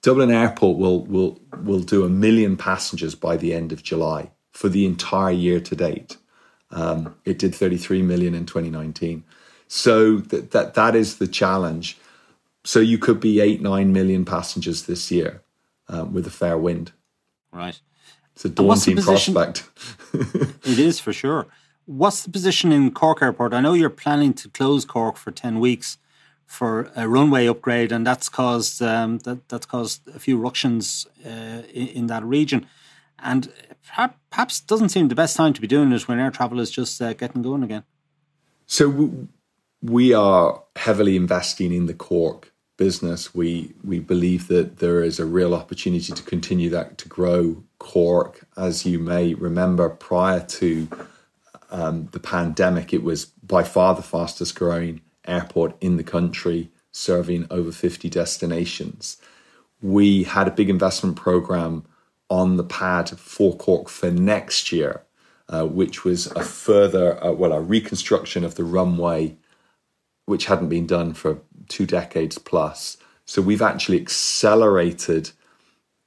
Dublin 0.00 0.30
Airport 0.30 0.78
will 0.78 1.04
will 1.06 1.40
will 1.64 1.80
do 1.80 2.04
a 2.04 2.08
million 2.08 2.56
passengers 2.56 3.16
by 3.16 3.36
the 3.36 3.52
end 3.52 3.72
of 3.72 3.82
July 3.82 4.30
for 4.52 4.68
the 4.68 4.86
entire 4.86 5.32
year 5.32 5.58
to 5.58 5.74
date. 5.74 6.18
Um, 6.70 7.16
it 7.24 7.36
did 7.40 7.52
33 7.52 8.00
million 8.02 8.32
in 8.32 8.46
2019. 8.46 9.24
So 9.66 10.18
that, 10.18 10.52
that 10.52 10.74
that 10.74 10.94
is 10.94 11.18
the 11.18 11.26
challenge. 11.26 11.98
So 12.62 12.78
you 12.78 12.96
could 12.96 13.18
be 13.18 13.40
eight 13.40 13.60
nine 13.60 13.92
million 13.92 14.24
passengers 14.24 14.84
this 14.84 15.10
year 15.10 15.42
um, 15.88 16.12
with 16.12 16.28
a 16.28 16.30
fair 16.30 16.56
wind. 16.56 16.92
Right. 17.52 17.80
It's 18.34 18.44
a 18.44 18.48
daunting 18.48 18.98
prospect. 18.98 19.68
it 20.14 20.78
is 20.78 21.00
for 21.00 21.12
sure. 21.12 21.48
What's 21.86 22.22
the 22.22 22.30
position 22.30 22.72
in 22.72 22.92
Cork 22.92 23.22
Airport? 23.22 23.52
I 23.52 23.60
know 23.60 23.74
you're 23.74 23.90
planning 23.90 24.34
to 24.34 24.48
close 24.48 24.84
Cork 24.84 25.16
for 25.16 25.30
ten 25.30 25.58
weeks 25.58 25.98
for 26.46 26.92
a 26.94 27.08
runway 27.08 27.46
upgrade, 27.46 27.92
and 27.92 28.06
that's 28.06 28.28
caused 28.28 28.82
um, 28.82 29.18
that 29.18 29.48
that's 29.48 29.66
caused 29.66 30.06
a 30.08 30.18
few 30.18 30.38
ructions 30.38 31.06
uh, 31.24 31.62
in, 31.72 31.88
in, 31.88 32.06
that 32.08 32.22
region. 32.24 32.66
And 33.18 33.52
perhaps 34.30 34.60
doesn't 34.60 34.90
seem 34.90 35.08
the 35.08 35.14
best 35.14 35.36
time 35.36 35.54
to 35.54 35.60
be 35.60 35.66
doing 35.66 35.92
it 35.92 36.06
when 36.06 36.18
air 36.18 36.30
travel 36.30 36.60
is 36.60 36.70
just 36.70 37.00
uh, 37.00 37.14
getting 37.14 37.42
going 37.42 37.62
again. 37.62 37.84
So 38.66 39.26
we 39.80 40.12
are 40.12 40.62
heavily 40.76 41.16
investing 41.16 41.72
in 41.72 41.86
the 41.86 41.94
Cork 41.94 42.52
business. 42.76 43.34
We 43.34 43.74
we 43.82 43.98
believe 43.98 44.48
that 44.48 44.78
there 44.78 45.02
is 45.02 45.18
a 45.18 45.24
real 45.24 45.54
opportunity 45.54 46.12
to 46.12 46.22
continue 46.22 46.70
that 46.70 46.98
to 46.98 47.08
grow 47.08 47.64
Cork. 47.78 48.46
As 48.56 48.84
you 48.84 48.98
may 48.98 49.34
remember, 49.34 49.88
prior 49.88 50.40
to 50.58 50.88
um, 51.72 52.08
the 52.12 52.20
pandemic, 52.20 52.92
it 52.92 53.02
was 53.02 53.24
by 53.24 53.64
far 53.64 53.94
the 53.94 54.02
fastest 54.02 54.54
growing 54.54 55.00
airport 55.26 55.74
in 55.80 55.96
the 55.96 56.04
country, 56.04 56.70
serving 56.92 57.46
over 57.50 57.72
50 57.72 58.08
destinations. 58.10 59.16
We 59.80 60.24
had 60.24 60.46
a 60.46 60.52
big 60.52 60.70
investment 60.70 61.16
program 61.16 61.84
on 62.28 62.56
the 62.56 62.64
pad 62.64 63.10
for 63.18 63.56
Cork 63.56 63.88
for 63.88 64.10
next 64.10 64.70
year, 64.70 65.02
uh, 65.48 65.66
which 65.66 66.04
was 66.04 66.26
a 66.28 66.44
further, 66.44 67.22
uh, 67.24 67.32
well, 67.32 67.52
a 67.52 67.60
reconstruction 67.60 68.44
of 68.44 68.54
the 68.54 68.64
runway, 68.64 69.36
which 70.26 70.46
hadn't 70.46 70.68
been 70.68 70.86
done 70.86 71.14
for 71.14 71.40
two 71.68 71.86
decades 71.86 72.38
plus. 72.38 72.98
So 73.24 73.40
we've 73.40 73.62
actually 73.62 74.00
accelerated 74.00 75.30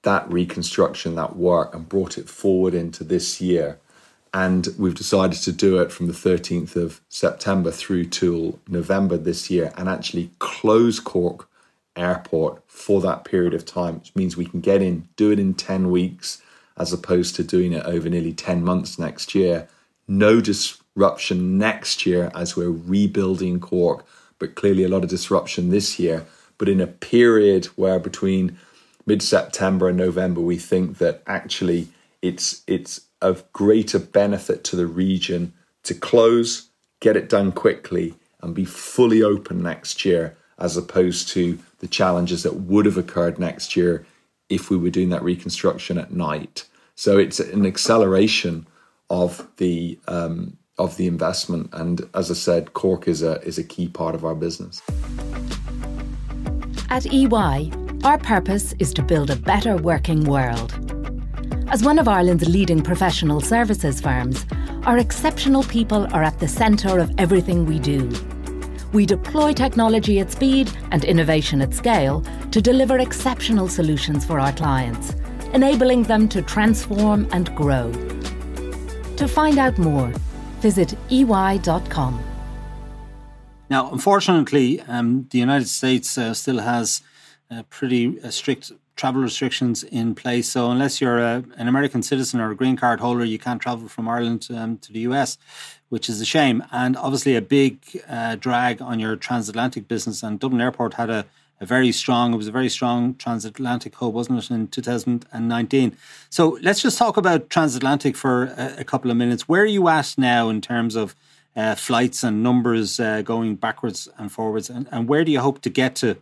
that 0.04 0.32
reconstruction, 0.32 1.16
that 1.16 1.36
work, 1.36 1.74
and 1.74 1.90
brought 1.90 2.18
it 2.18 2.30
forward 2.30 2.76
into 2.76 3.04
this 3.04 3.42
year. 3.42 3.80
And 4.36 4.68
we've 4.78 4.94
decided 4.94 5.42
to 5.44 5.54
do 5.54 5.80
it 5.80 5.94
from 5.94 6.08
the 6.08 6.14
13th 6.14 6.76
of 6.76 7.00
September 7.08 7.72
through 7.72 8.08
till 8.08 8.60
November 8.68 9.16
this 9.16 9.50
year 9.50 9.72
and 9.78 9.88
actually 9.88 10.30
close 10.40 11.00
Cork 11.00 11.48
airport 11.96 12.62
for 12.68 13.00
that 13.00 13.24
period 13.24 13.54
of 13.54 13.64
time, 13.64 13.96
which 13.96 14.14
means 14.14 14.36
we 14.36 14.46
can 14.46 14.60
get 14.60 14.82
in, 14.82 15.08
do 15.16 15.32
it 15.32 15.40
in 15.40 15.54
10 15.54 15.90
weeks, 15.90 16.42
as 16.76 16.92
opposed 16.92 17.38
to 17.38 17.46
doing 17.46 17.72
it 17.72 17.86
over 17.86 18.10
nearly 18.10 18.34
10 18.34 18.62
months 18.62 19.00
next 19.00 19.36
year. 19.36 19.70
No 20.06 20.42
disruption 20.42 21.58
next 21.58 22.06
year 22.06 22.30
as 22.36 22.58
we're 22.58 22.70
rebuilding 22.70 23.62
Cork, 23.62 24.06
but 24.38 24.56
clearly 24.56 24.84
a 24.84 24.90
lot 24.90 25.06
of 25.06 25.10
disruption 25.10 25.70
this 25.70 25.98
year. 25.98 26.26
But 26.58 26.68
in 26.68 26.82
a 26.82 26.88
period 26.88 27.68
where 27.78 28.00
between 28.00 28.58
mid 29.06 29.22
September 29.22 29.88
and 29.88 29.98
November, 29.98 30.42
we 30.42 30.58
think 30.58 30.98
that 30.98 31.24
actually 31.26 31.88
it's 32.22 32.64
it's 32.68 33.00
of 33.26 33.52
greater 33.54 34.00
benefit 34.00 34.64
to 34.66 34.76
the 34.76 34.88
region 34.88 35.54
to 35.84 35.94
close, 35.94 36.70
get 37.00 37.18
it 37.18 37.30
done 37.30 37.52
quickly, 37.52 38.16
and 38.42 38.54
be 38.54 38.66
fully 38.66 39.24
open 39.24 39.64
next 39.64 40.06
year, 40.06 40.38
as 40.60 40.78
opposed 40.78 41.28
to 41.30 41.58
the 41.80 41.88
challenges 41.88 42.44
that 42.44 42.56
would 42.56 42.86
have 42.86 42.98
occurred 42.98 43.40
next 43.40 43.76
year 43.76 44.06
if 44.50 44.70
we 44.70 44.78
were 44.78 44.90
doing 44.90 45.10
that 45.10 45.24
reconstruction 45.24 45.98
at 45.98 46.12
night. 46.12 46.66
So 46.96 47.18
it's 47.18 47.40
an 47.40 47.66
acceleration 47.66 48.68
of 49.10 49.48
the 49.58 50.00
um, 50.08 50.58
of 50.78 50.98
the 50.98 51.08
investment, 51.08 51.70
and 51.74 52.02
as 52.14 52.30
I 52.30 52.34
said, 52.34 52.74
Cork 52.74 53.08
is 53.08 53.24
a 53.24 53.42
is 53.42 53.58
a 53.58 53.64
key 53.64 53.88
part 53.88 54.16
of 54.16 54.26
our 54.26 54.36
business. 54.36 54.82
At 56.90 57.12
EY, 57.12 57.72
our 58.04 58.18
purpose 58.18 58.74
is 58.80 58.94
to 58.94 59.02
build 59.02 59.30
a 59.30 59.36
better 59.36 59.76
working 59.78 60.24
world. 60.26 60.85
As 61.68 61.84
one 61.84 62.00
of 62.00 62.08
Ireland's 62.08 62.48
leading 62.48 62.82
professional 62.82 63.42
services 63.42 64.00
firms, 64.00 64.46
our 64.84 64.98
exceptional 64.98 65.64
people 65.64 66.08
are 66.14 66.24
at 66.24 66.40
the 66.40 66.48
centre 66.48 67.00
of 67.00 67.12
everything 67.18 67.66
we 67.66 67.80
do 67.80 68.10
we 68.96 69.06
deploy 69.06 69.52
technology 69.52 70.22
at 70.22 70.32
speed 70.32 70.72
and 70.92 71.04
innovation 71.04 71.62
at 71.62 71.74
scale 71.74 72.24
to 72.52 72.62
deliver 72.62 72.98
exceptional 73.00 73.68
solutions 73.68 74.26
for 74.26 74.40
our 74.40 74.54
clients, 74.54 75.14
enabling 75.54 76.04
them 76.04 76.30
to 76.30 76.42
transform 76.42 77.28
and 77.34 77.54
grow. 77.56 77.92
To 79.18 79.28
find 79.28 79.58
out 79.58 79.78
more, 79.78 80.14
visit 80.62 80.94
ey.com. 81.12 82.24
Now, 83.70 83.92
unfortunately, 83.92 84.80
um, 84.88 85.28
the 85.30 85.40
United 85.40 85.68
States 85.68 86.18
uh, 86.18 86.34
still 86.34 86.60
has 86.60 87.02
uh, 87.52 87.64
pretty 87.64 88.18
uh, 88.22 88.30
strict 88.30 88.72
travel 88.96 89.22
restrictions 89.22 89.84
in 89.84 90.16
place. 90.16 90.50
So, 90.50 90.72
unless 90.72 91.02
you're 91.02 91.20
a, 91.20 91.44
an 91.58 91.68
American 91.68 92.04
citizen 92.04 92.40
or 92.40 92.52
a 92.52 92.56
green 92.56 92.78
card 92.78 93.00
holder, 93.00 93.26
you 93.26 93.40
can't 93.40 93.62
travel 93.62 93.88
from 93.88 94.08
Ireland 94.08 94.48
um, 94.56 94.78
to 94.80 94.92
the 94.92 95.00
US 95.00 95.38
which 95.90 96.10
is 96.10 96.20
a 96.22 96.26
shame. 96.26 96.64
And 96.72 96.98
obviously, 96.98 97.36
a 97.36 97.42
big 97.42 97.80
uh, 98.10 98.36
drag 98.36 98.82
on 98.82 99.00
your 99.00 99.16
transatlantic 99.16 99.88
business. 99.88 100.24
And 100.24 100.40
Dublin 100.40 100.62
Airport 100.62 100.96
had 100.96 101.10
a, 101.10 101.26
a 101.62 101.66
very 101.66 101.92
strong, 101.92 102.34
it 102.34 102.38
was 102.38 102.48
a 102.48 102.52
very 102.52 102.70
strong 102.70 103.16
transatlantic 103.16 103.96
hub, 103.96 104.14
wasn't 104.14 104.40
it, 104.40 104.52
in 104.52 104.68
2019? 104.68 105.96
So 106.30 106.58
let's 106.62 106.82
just 106.82 106.98
talk 106.98 107.18
about 107.18 107.50
transatlantic 107.50 108.16
for 108.16 108.46
a, 108.58 108.76
a 108.80 108.84
couple 108.84 109.12
of 109.12 109.18
minutes. 109.18 109.48
Where 109.48 109.62
are 109.62 109.66
you 109.66 109.88
at 109.88 110.16
now 110.18 110.50
in 110.50 110.62
terms 110.62 110.96
of 110.96 111.16
uh, 111.56 111.76
flights 111.76 112.24
and 112.24 112.44
numbers 112.44 113.00
uh, 113.00 113.22
going 113.22 113.56
backwards 113.56 114.10
and 114.18 114.32
forwards? 114.32 114.70
And, 114.70 114.88
and, 114.92 115.08
where 115.08 115.24
do 115.24 115.32
you 115.32 115.40
hope 115.40 115.62
to 115.62 115.70
get 115.70 115.96
to, 115.98 116.18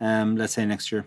um, 0.00 0.36
let's 0.36 0.52
say, 0.52 0.66
next 0.66 0.92
year? 0.92 1.06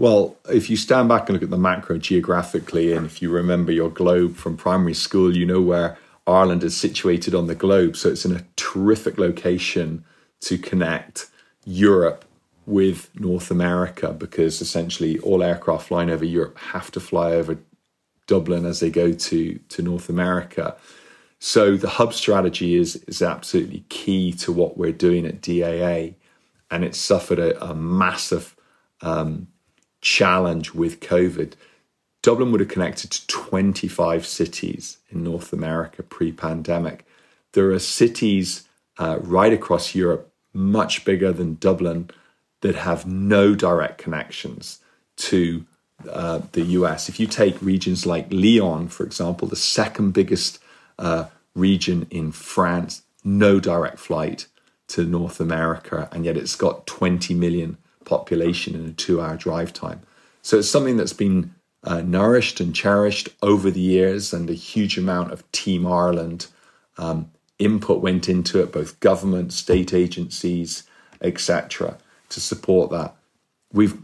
Well, 0.00 0.38
if 0.48 0.70
you 0.70 0.78
stand 0.78 1.10
back 1.10 1.28
and 1.28 1.34
look 1.34 1.42
at 1.42 1.50
the 1.50 1.58
macro 1.58 1.98
geographically, 1.98 2.94
and 2.94 3.04
if 3.04 3.20
you 3.20 3.28
remember 3.28 3.70
your 3.70 3.90
globe 3.90 4.34
from 4.34 4.56
primary 4.56 4.94
school, 4.94 5.36
you 5.36 5.44
know 5.44 5.60
where 5.60 5.98
Ireland 6.26 6.64
is 6.64 6.74
situated 6.74 7.34
on 7.34 7.48
the 7.48 7.54
globe. 7.54 7.98
So 7.98 8.08
it's 8.08 8.24
in 8.24 8.34
a 8.34 8.46
terrific 8.56 9.18
location 9.18 10.02
to 10.40 10.56
connect 10.56 11.26
Europe 11.66 12.24
with 12.64 13.10
North 13.14 13.50
America 13.50 14.14
because 14.14 14.62
essentially 14.62 15.18
all 15.18 15.42
aircraft 15.42 15.88
flying 15.88 16.08
over 16.08 16.24
Europe 16.24 16.56
have 16.56 16.90
to 16.92 17.00
fly 17.00 17.32
over 17.32 17.58
Dublin 18.26 18.64
as 18.64 18.80
they 18.80 18.88
go 18.88 19.12
to, 19.12 19.58
to 19.58 19.82
North 19.82 20.08
America. 20.08 20.78
So 21.40 21.76
the 21.76 21.90
hub 21.90 22.14
strategy 22.14 22.74
is, 22.76 22.96
is 23.06 23.20
absolutely 23.20 23.84
key 23.90 24.32
to 24.32 24.50
what 24.50 24.78
we're 24.78 24.92
doing 24.92 25.26
at 25.26 25.42
DAA. 25.42 26.14
And 26.70 26.84
it's 26.84 26.96
suffered 26.96 27.38
a, 27.38 27.62
a 27.62 27.74
massive 27.74 28.56
um, 29.02 29.48
challenge 30.00 30.72
with 30.74 31.00
COVID. 31.00 31.52
Dublin 32.22 32.50
would 32.52 32.60
have 32.60 32.68
connected 32.68 33.10
to 33.10 33.26
25 33.26 34.26
cities 34.26 34.98
in 35.08 35.22
North 35.22 35.52
America 35.52 36.02
pre 36.02 36.32
pandemic. 36.32 37.06
There 37.52 37.70
are 37.70 37.78
cities 37.78 38.64
uh, 38.98 39.18
right 39.20 39.52
across 39.52 39.94
Europe, 39.94 40.30
much 40.52 41.04
bigger 41.04 41.32
than 41.32 41.54
Dublin, 41.54 42.10
that 42.60 42.74
have 42.74 43.06
no 43.06 43.54
direct 43.54 43.98
connections 43.98 44.80
to 45.16 45.64
uh, 46.08 46.40
the 46.52 46.62
US. 46.62 47.08
If 47.08 47.18
you 47.18 47.26
take 47.26 47.60
regions 47.62 48.06
like 48.06 48.26
Lyon, 48.30 48.88
for 48.88 49.04
example, 49.04 49.48
the 49.48 49.56
second 49.56 50.12
biggest 50.12 50.58
uh, 50.98 51.26
region 51.54 52.06
in 52.10 52.32
France, 52.32 53.02
no 53.24 53.60
direct 53.60 53.98
flight 53.98 54.46
to 54.88 55.04
North 55.04 55.40
America, 55.40 56.08
and 56.12 56.24
yet 56.24 56.36
it's 56.36 56.56
got 56.56 56.86
20 56.86 57.34
million 57.34 57.78
population 58.10 58.74
in 58.74 58.86
a 58.86 58.92
two 58.92 59.20
hour 59.20 59.36
drive 59.36 59.72
time. 59.72 60.00
So 60.42 60.58
it's 60.58 60.68
something 60.68 60.98
that's 60.98 61.14
been 61.14 61.54
uh, 61.84 62.02
nourished 62.02 62.60
and 62.60 62.74
cherished 62.74 63.28
over 63.40 63.70
the 63.70 63.80
years, 63.80 64.34
and 64.34 64.50
a 64.50 64.54
huge 64.54 64.98
amount 64.98 65.32
of 65.32 65.50
Team 65.52 65.86
Ireland 65.86 66.48
um, 66.98 67.30
input 67.58 68.02
went 68.02 68.28
into 68.28 68.60
it, 68.60 68.72
both 68.72 69.00
government, 69.00 69.52
state 69.52 69.94
agencies, 69.94 70.82
etc., 71.22 71.96
to 72.28 72.40
support 72.40 72.90
that. 72.90 73.14
We've 73.72 73.96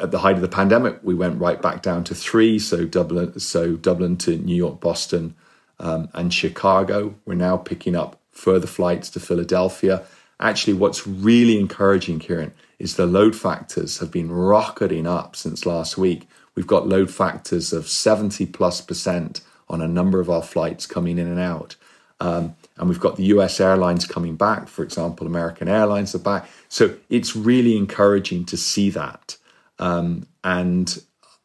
at 0.00 0.12
the 0.12 0.20
height 0.20 0.36
of 0.36 0.40
the 0.40 0.48
pandemic, 0.48 0.98
we 1.02 1.14
went 1.14 1.40
right 1.40 1.60
back 1.60 1.82
down 1.82 2.04
to 2.04 2.14
three. 2.14 2.58
So 2.58 2.86
Dublin, 2.86 3.38
so 3.40 3.74
Dublin 3.74 4.16
to 4.18 4.36
New 4.36 4.54
York, 4.54 4.80
Boston, 4.80 5.34
um, 5.78 6.08
and 6.14 6.32
Chicago. 6.32 7.16
We're 7.26 7.34
now 7.34 7.56
picking 7.56 7.96
up 7.96 8.20
further 8.30 8.66
flights 8.66 9.10
to 9.10 9.20
Philadelphia. 9.20 10.04
Actually, 10.40 10.72
what's 10.72 11.06
really 11.06 11.58
encouraging, 11.58 12.18
Ciarán, 12.18 12.52
is 12.78 12.96
the 12.96 13.06
load 13.06 13.36
factors 13.36 13.98
have 13.98 14.10
been 14.10 14.32
rocketing 14.32 15.06
up 15.06 15.36
since 15.36 15.66
last 15.66 15.98
week. 15.98 16.26
We've 16.54 16.66
got 16.66 16.88
load 16.88 17.10
factors 17.10 17.72
of 17.72 17.88
70 17.88 18.46
plus 18.46 18.80
percent 18.80 19.42
on 19.68 19.82
a 19.82 19.88
number 19.88 20.18
of 20.18 20.30
our 20.30 20.42
flights 20.42 20.86
coming 20.86 21.18
in 21.18 21.28
and 21.28 21.38
out. 21.38 21.76
Um, 22.20 22.56
and 22.76 22.88
we've 22.88 23.00
got 23.00 23.16
the 23.16 23.24
US 23.24 23.60
airlines 23.60 24.06
coming 24.06 24.36
back, 24.36 24.68
for 24.68 24.82
example, 24.82 25.26
American 25.26 25.68
Airlines 25.68 26.14
are 26.14 26.18
back. 26.18 26.48
So 26.68 26.96
it's 27.08 27.36
really 27.36 27.76
encouraging 27.76 28.44
to 28.46 28.56
see 28.56 28.90
that. 28.90 29.36
Um, 29.78 30.26
and 30.44 31.02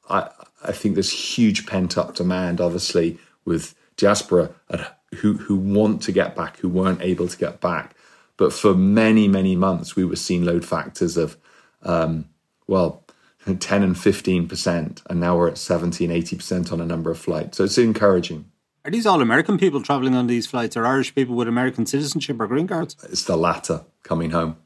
I, 0.09 0.29
I 0.63 0.71
think 0.71 0.95
there's 0.95 1.11
huge 1.11 1.65
pent 1.65 1.97
up 1.97 2.15
demand, 2.15 2.59
obviously, 2.59 3.17
with 3.45 3.75
diaspora 3.97 4.51
who, 5.15 5.33
who 5.33 5.55
want 5.55 6.01
to 6.03 6.11
get 6.11 6.35
back, 6.35 6.57
who 6.57 6.69
weren't 6.69 7.01
able 7.01 7.27
to 7.27 7.37
get 7.37 7.61
back. 7.61 7.94
But 8.37 8.53
for 8.53 8.73
many, 8.73 9.27
many 9.27 9.55
months, 9.55 9.95
we 9.95 10.03
were 10.03 10.15
seeing 10.15 10.43
load 10.43 10.65
factors 10.65 11.17
of, 11.17 11.37
um, 11.83 12.29
well, 12.67 13.03
10 13.59 13.83
and 13.83 13.95
15%, 13.95 15.01
and 15.09 15.19
now 15.19 15.37
we're 15.37 15.49
at 15.49 15.57
70 15.57 16.07
80% 16.07 16.71
on 16.71 16.81
a 16.81 16.85
number 16.85 17.11
of 17.11 17.19
flights. 17.19 17.57
So 17.57 17.63
it's 17.63 17.77
encouraging. 17.77 18.45
Are 18.83 18.91
these 18.91 19.05
all 19.05 19.21
American 19.21 19.57
people 19.57 19.81
traveling 19.81 20.15
on 20.15 20.27
these 20.27 20.45
flights, 20.45 20.75
or 20.77 20.85
Irish 20.85 21.15
people 21.15 21.35
with 21.35 21.47
American 21.47 21.85
citizenship 21.85 22.39
or 22.39 22.47
green 22.47 22.67
cards? 22.67 22.95
It's 23.03 23.23
the 23.23 23.37
latter 23.37 23.83
coming 24.03 24.31
home. 24.31 24.57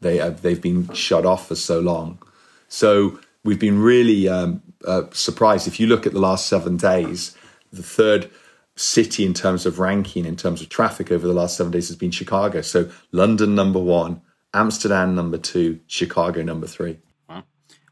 They 0.00 0.18
have, 0.18 0.42
they've 0.42 0.60
been 0.60 0.92
shut 0.94 1.26
off 1.26 1.48
for 1.48 1.54
so 1.54 1.80
long. 1.80 2.20
So 2.68 3.18
we've 3.44 3.58
been 3.58 3.80
really 3.80 4.28
um, 4.28 4.62
uh, 4.84 5.04
surprised. 5.12 5.66
If 5.68 5.78
you 5.78 5.86
look 5.86 6.06
at 6.06 6.12
the 6.12 6.20
last 6.20 6.46
seven 6.46 6.76
days, 6.76 7.36
the 7.72 7.82
third 7.82 8.30
city 8.78 9.26
in 9.26 9.34
terms 9.34 9.66
of 9.66 9.78
ranking, 9.78 10.24
in 10.24 10.36
terms 10.36 10.62
of 10.62 10.68
traffic 10.68 11.10
over 11.10 11.26
the 11.26 11.34
last 11.34 11.56
seven 11.56 11.72
days 11.72 11.88
has 11.88 11.96
been 11.96 12.12
Chicago. 12.12 12.60
So 12.62 12.88
London 13.10 13.54
number 13.54 13.80
one, 13.80 14.22
Amsterdam 14.54 15.14
number 15.14 15.36
two, 15.36 15.80
Chicago 15.88 16.42
number 16.42 16.66
three. 16.66 16.98
Wow. 17.28 17.42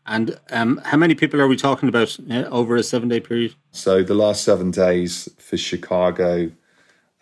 And 0.06 0.38
um, 0.50 0.80
how 0.84 0.96
many 0.96 1.14
people 1.14 1.40
are 1.40 1.48
we 1.48 1.56
talking 1.56 1.88
about 1.88 2.16
uh, 2.30 2.44
over 2.44 2.76
a 2.76 2.84
seven 2.84 3.08
day 3.08 3.18
period? 3.18 3.54
So 3.72 4.04
the 4.04 4.14
last 4.14 4.44
seven 4.44 4.70
days 4.70 5.28
for 5.38 5.56
Chicago, 5.56 6.52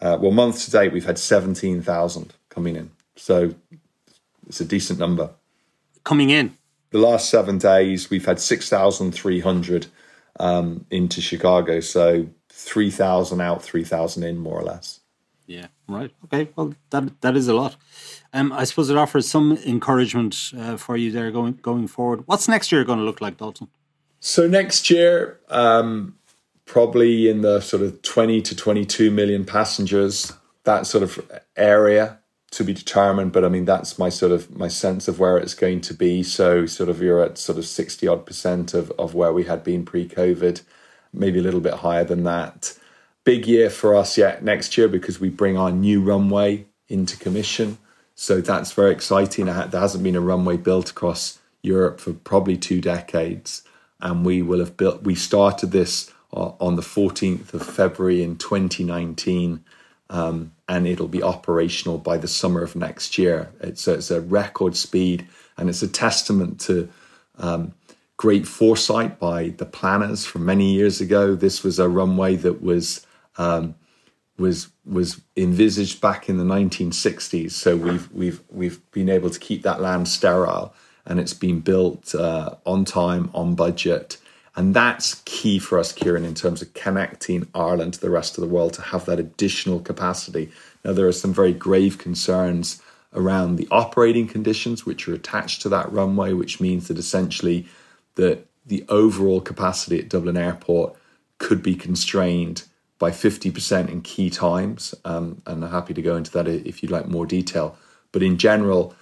uh, 0.00 0.18
well, 0.20 0.33
month 0.33 0.64
to 0.66 0.70
date, 0.70 0.92
we've 0.92 1.07
had 1.07 1.18
17,000 1.18 2.35
coming 2.50 2.77
in. 2.77 2.90
So 3.16 3.55
it's 4.46 4.61
a 4.61 4.66
decent 4.66 4.98
number. 4.98 5.31
Coming 6.05 6.29
in? 6.29 6.57
The 6.90 6.98
last 6.98 7.31
seven 7.31 7.57
days, 7.57 8.11
we've 8.11 8.27
had 8.27 8.38
6,300 8.38 9.87
um, 10.38 10.85
into 10.90 11.22
Chicago. 11.22 11.81
So 11.81 12.29
3,000 12.64 13.40
out, 13.40 13.62
3,000 13.62 14.22
in, 14.22 14.38
more 14.38 14.59
or 14.59 14.64
less. 14.64 15.00
Yeah, 15.46 15.66
right. 15.87 16.11
Okay, 16.24 16.48
well, 16.57 16.74
that 16.88 17.20
that 17.20 17.37
is 17.37 17.48
a 17.48 17.55
lot. 17.55 17.77
Um, 18.33 18.50
I 18.50 18.64
suppose 18.64 18.88
it 18.88 18.96
offers 18.96 19.29
some 19.29 19.59
encouragement 19.59 20.53
uh, 20.57 20.79
for 20.79 20.96
you 20.96 21.11
there 21.12 21.31
going 21.31 21.59
going 21.61 21.87
forward. 21.87 22.22
What's 22.27 22.48
next 22.48 22.72
year 22.72 22.83
going 22.83 22.98
to 22.98 23.05
look 23.05 23.20
like, 23.20 23.37
Dalton? 23.37 23.68
So 24.20 24.48
next 24.48 24.88
year, 24.88 25.38
um, 25.50 26.16
probably 26.64 27.29
in 27.29 27.42
the 27.42 27.61
sort 27.61 27.83
of 27.83 28.00
20 28.00 28.40
to 28.40 28.57
22 28.57 29.11
million 29.11 29.44
passengers, 29.44 30.33
that 30.64 30.87
sort 30.87 31.05
of 31.05 31.31
area 31.57 32.18
to 32.53 32.64
be 32.64 32.72
determined. 32.72 33.33
But 33.33 33.44
I 33.44 33.48
mean, 33.50 33.66
that's 33.66 33.98
my 33.98 34.09
sort 34.09 34.33
of 34.33 34.50
my 34.57 34.68
sense 34.68 35.09
of 35.09 35.20
where 35.20 35.37
it's 35.37 35.55
going 35.55 35.83
to 35.83 35.92
be. 35.92 36.22
So 36.22 36.64
sort 36.64 36.88
of 36.88 37.03
you're 37.03 37.22
at 37.22 37.37
sort 37.37 37.59
of 37.59 37.66
60 37.66 38.09
odd 38.09 38.24
percent 38.24 38.72
of, 38.72 38.90
of 38.92 39.14
where 39.14 39.33
we 39.33 39.44
had 39.44 39.62
been 39.62 39.85
pre-COVID 39.85 40.62
maybe 41.14 41.38
a 41.38 41.42
little 41.42 41.61
bit 41.61 41.74
higher 41.74 42.05
than 42.05 42.24
that. 42.24 42.77
Big 43.24 43.46
year 43.46 43.70
for 43.70 43.96
us 43.96 44.18
yet 44.18 44.44
next 44.44 44.77
year 44.77 44.88
because 44.88 45.20
we 45.20 45.31
bring 45.31 45.57
our 45.57 45.70
new 45.70 46.00
runway 46.00 46.66
into 46.88 47.16
commission. 47.16 47.79
So 48.14 48.40
that's 48.40 48.72
very 48.72 48.92
exciting. 48.92 49.46
There 49.46 49.68
hasn't 49.72 50.05
been 50.05 50.16
a 50.16 50.20
runway 50.20 50.57
built 50.57 50.90
across 50.90 51.38
Europe 51.62 52.00
for 52.00 52.12
probably 52.12 52.57
two 52.57 52.81
decades. 52.81 53.62
And 54.00 54.24
we 54.24 54.42
will 54.42 54.59
have 54.59 54.77
built, 54.77 55.03
we 55.03 55.14
started 55.14 55.70
this 55.70 56.12
on 56.33 56.77
the 56.77 56.83
14th 56.83 57.55
of 57.55 57.64
February 57.64 58.22
in 58.22 58.37
2019. 58.37 59.64
Um, 60.11 60.53
and 60.68 60.87
it'll 60.87 61.09
be 61.09 61.22
operational 61.22 61.98
by 61.98 62.18
the 62.18 62.29
summer 62.29 62.62
of 62.62 62.77
next 62.77 63.16
year. 63.18 63.50
It's 63.61 63.88
a, 63.88 63.94
it's 63.94 64.11
a 64.11 64.20
record 64.20 64.77
speed, 64.77 65.27
and 65.57 65.68
it's 65.68 65.83
a 65.83 65.88
testament 65.88 66.61
to 66.62 66.88
um, 67.38 67.72
great 68.24 68.46
foresight 68.46 69.18
by 69.18 69.50
the 69.58 69.66
planners 69.66 70.24
from 70.24 70.46
many 70.46 70.72
years 70.72 70.98
ago. 70.98 71.34
This 71.34 71.62
was 71.62 71.78
a 71.78 71.90
runway 71.90 72.37
that 72.37 72.62
was 72.62 73.06
um, 73.37 73.74
was 74.38 74.68
was 74.87 75.20
envisaged 75.37 76.00
back 76.00 76.30
in 76.30 76.38
the 76.38 76.44
1960s. 76.44 77.50
So 77.50 77.76
we've 77.76 78.10
we've 78.12 78.40
we've 78.50 78.80
been 78.92 79.10
able 79.10 79.28
to 79.28 79.38
keep 79.38 79.62
that 79.64 79.82
land 79.82 80.08
sterile, 80.08 80.74
and 81.04 81.20
it's 81.20 81.34
been 81.34 81.60
built 81.60 82.14
uh, 82.14 82.54
on 82.64 82.87
time, 82.87 83.28
on 83.34 83.54
budget. 83.56 84.16
And 84.56 84.72
that's 84.72 85.20
key 85.26 85.58
for 85.58 85.78
us, 85.78 85.92
Ciarán, 85.92 86.24
in 86.24 86.34
terms 86.34 86.62
of 86.62 86.72
connecting 86.72 87.46
Ireland 87.54 87.92
to 87.94 88.00
the 88.00 88.08
rest 88.08 88.38
of 88.38 88.42
the 88.42 88.48
world 88.48 88.72
to 88.74 88.82
have 88.82 89.04
that 89.04 89.18
additional 89.20 89.80
capacity. 89.80 90.50
Now, 90.82 90.94
there 90.94 91.06
are 91.06 91.12
some 91.12 91.34
very 91.34 91.52
grave 91.52 91.98
concerns 91.98 92.80
around 93.12 93.56
the 93.56 93.68
operating 93.70 94.26
conditions 94.26 94.87
which 94.87 95.06
are 95.08 95.14
attached 95.14 95.60
to 95.60 95.68
that 95.68 95.92
runway, 95.92 96.32
which 96.32 96.58
means 96.58 96.88
that 96.88 96.96
essentially 96.96 97.66
that 98.16 98.46
the 98.66 98.85
overall 98.88 99.40
capacity 99.40 99.98
at 99.98 100.09
Dublin 100.09 100.37
Airport 100.37 100.96
could 101.38 101.62
be 101.62 101.74
constrained 101.74 102.64
by 102.98 103.11
50% 103.11 103.88
in 103.88 104.00
key 104.00 104.31
times. 104.31 104.94
Um, 105.05 105.42
and 105.46 105.64
I'm 105.64 105.70
happy 105.70 105.94
to 105.94 106.03
go 106.03 106.16
into 106.16 106.31
that 106.33 106.48
if 106.48 106.83
you'd 106.83 106.92
like 106.92 107.07
more 107.07 107.27
detail. 107.27 107.77
But 108.12 108.22
in 108.22 108.38
general, 108.38 108.94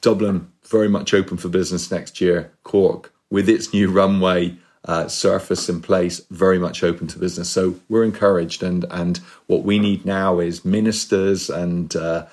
Dublin 0.00 0.50
very 0.66 0.88
much 0.88 1.12
open 1.12 1.36
for 1.36 1.48
business 1.48 1.90
next 1.90 2.20
year. 2.20 2.52
Cork, 2.62 3.12
with 3.28 3.48
its 3.48 3.72
new 3.72 3.90
runway 3.90 4.56
uh, 4.84 5.08
surface 5.08 5.68
in 5.68 5.82
place, 5.82 6.20
very 6.30 6.58
much 6.58 6.82
open 6.82 7.06
to 7.08 7.18
business. 7.18 7.50
So 7.50 7.74
we're 7.88 8.04
encouraged. 8.04 8.62
And, 8.62 8.86
and 8.90 9.18
what 9.46 9.64
we 9.64 9.78
need 9.78 10.06
now 10.06 10.38
is 10.38 10.64
ministers 10.64 11.50
and 11.50 11.94
uh, 11.96 12.26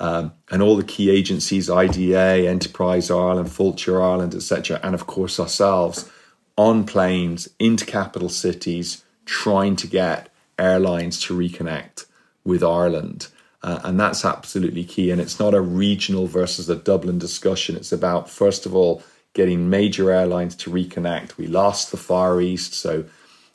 um, 0.00 0.32
and 0.50 0.62
all 0.62 0.76
the 0.76 0.84
key 0.84 1.10
agencies, 1.10 1.68
IDA, 1.68 2.48
Enterprise 2.48 3.10
Ireland, 3.10 3.48
Fáilte 3.48 4.00
Ireland, 4.00 4.34
etc., 4.34 4.80
and 4.82 4.94
of 4.94 5.06
course 5.06 5.40
ourselves, 5.40 6.10
on 6.56 6.84
planes 6.84 7.48
into 7.58 7.84
capital 7.84 8.28
cities, 8.28 9.04
trying 9.24 9.76
to 9.76 9.86
get 9.86 10.28
airlines 10.58 11.20
to 11.22 11.36
reconnect 11.36 12.06
with 12.44 12.62
Ireland. 12.62 13.28
Uh, 13.62 13.80
and 13.84 13.98
that's 13.98 14.24
absolutely 14.24 14.84
key. 14.84 15.10
And 15.10 15.20
it's 15.20 15.40
not 15.40 15.54
a 15.54 15.60
regional 15.60 16.26
versus 16.26 16.68
a 16.68 16.76
Dublin 16.76 17.18
discussion. 17.18 17.76
It's 17.76 17.92
about, 17.92 18.30
first 18.30 18.66
of 18.66 18.74
all, 18.74 19.02
getting 19.34 19.68
major 19.68 20.10
airlines 20.10 20.54
to 20.56 20.70
reconnect. 20.70 21.36
We 21.36 21.46
lost 21.46 21.90
the 21.90 21.96
Far 21.96 22.40
East, 22.40 22.74
so 22.74 23.04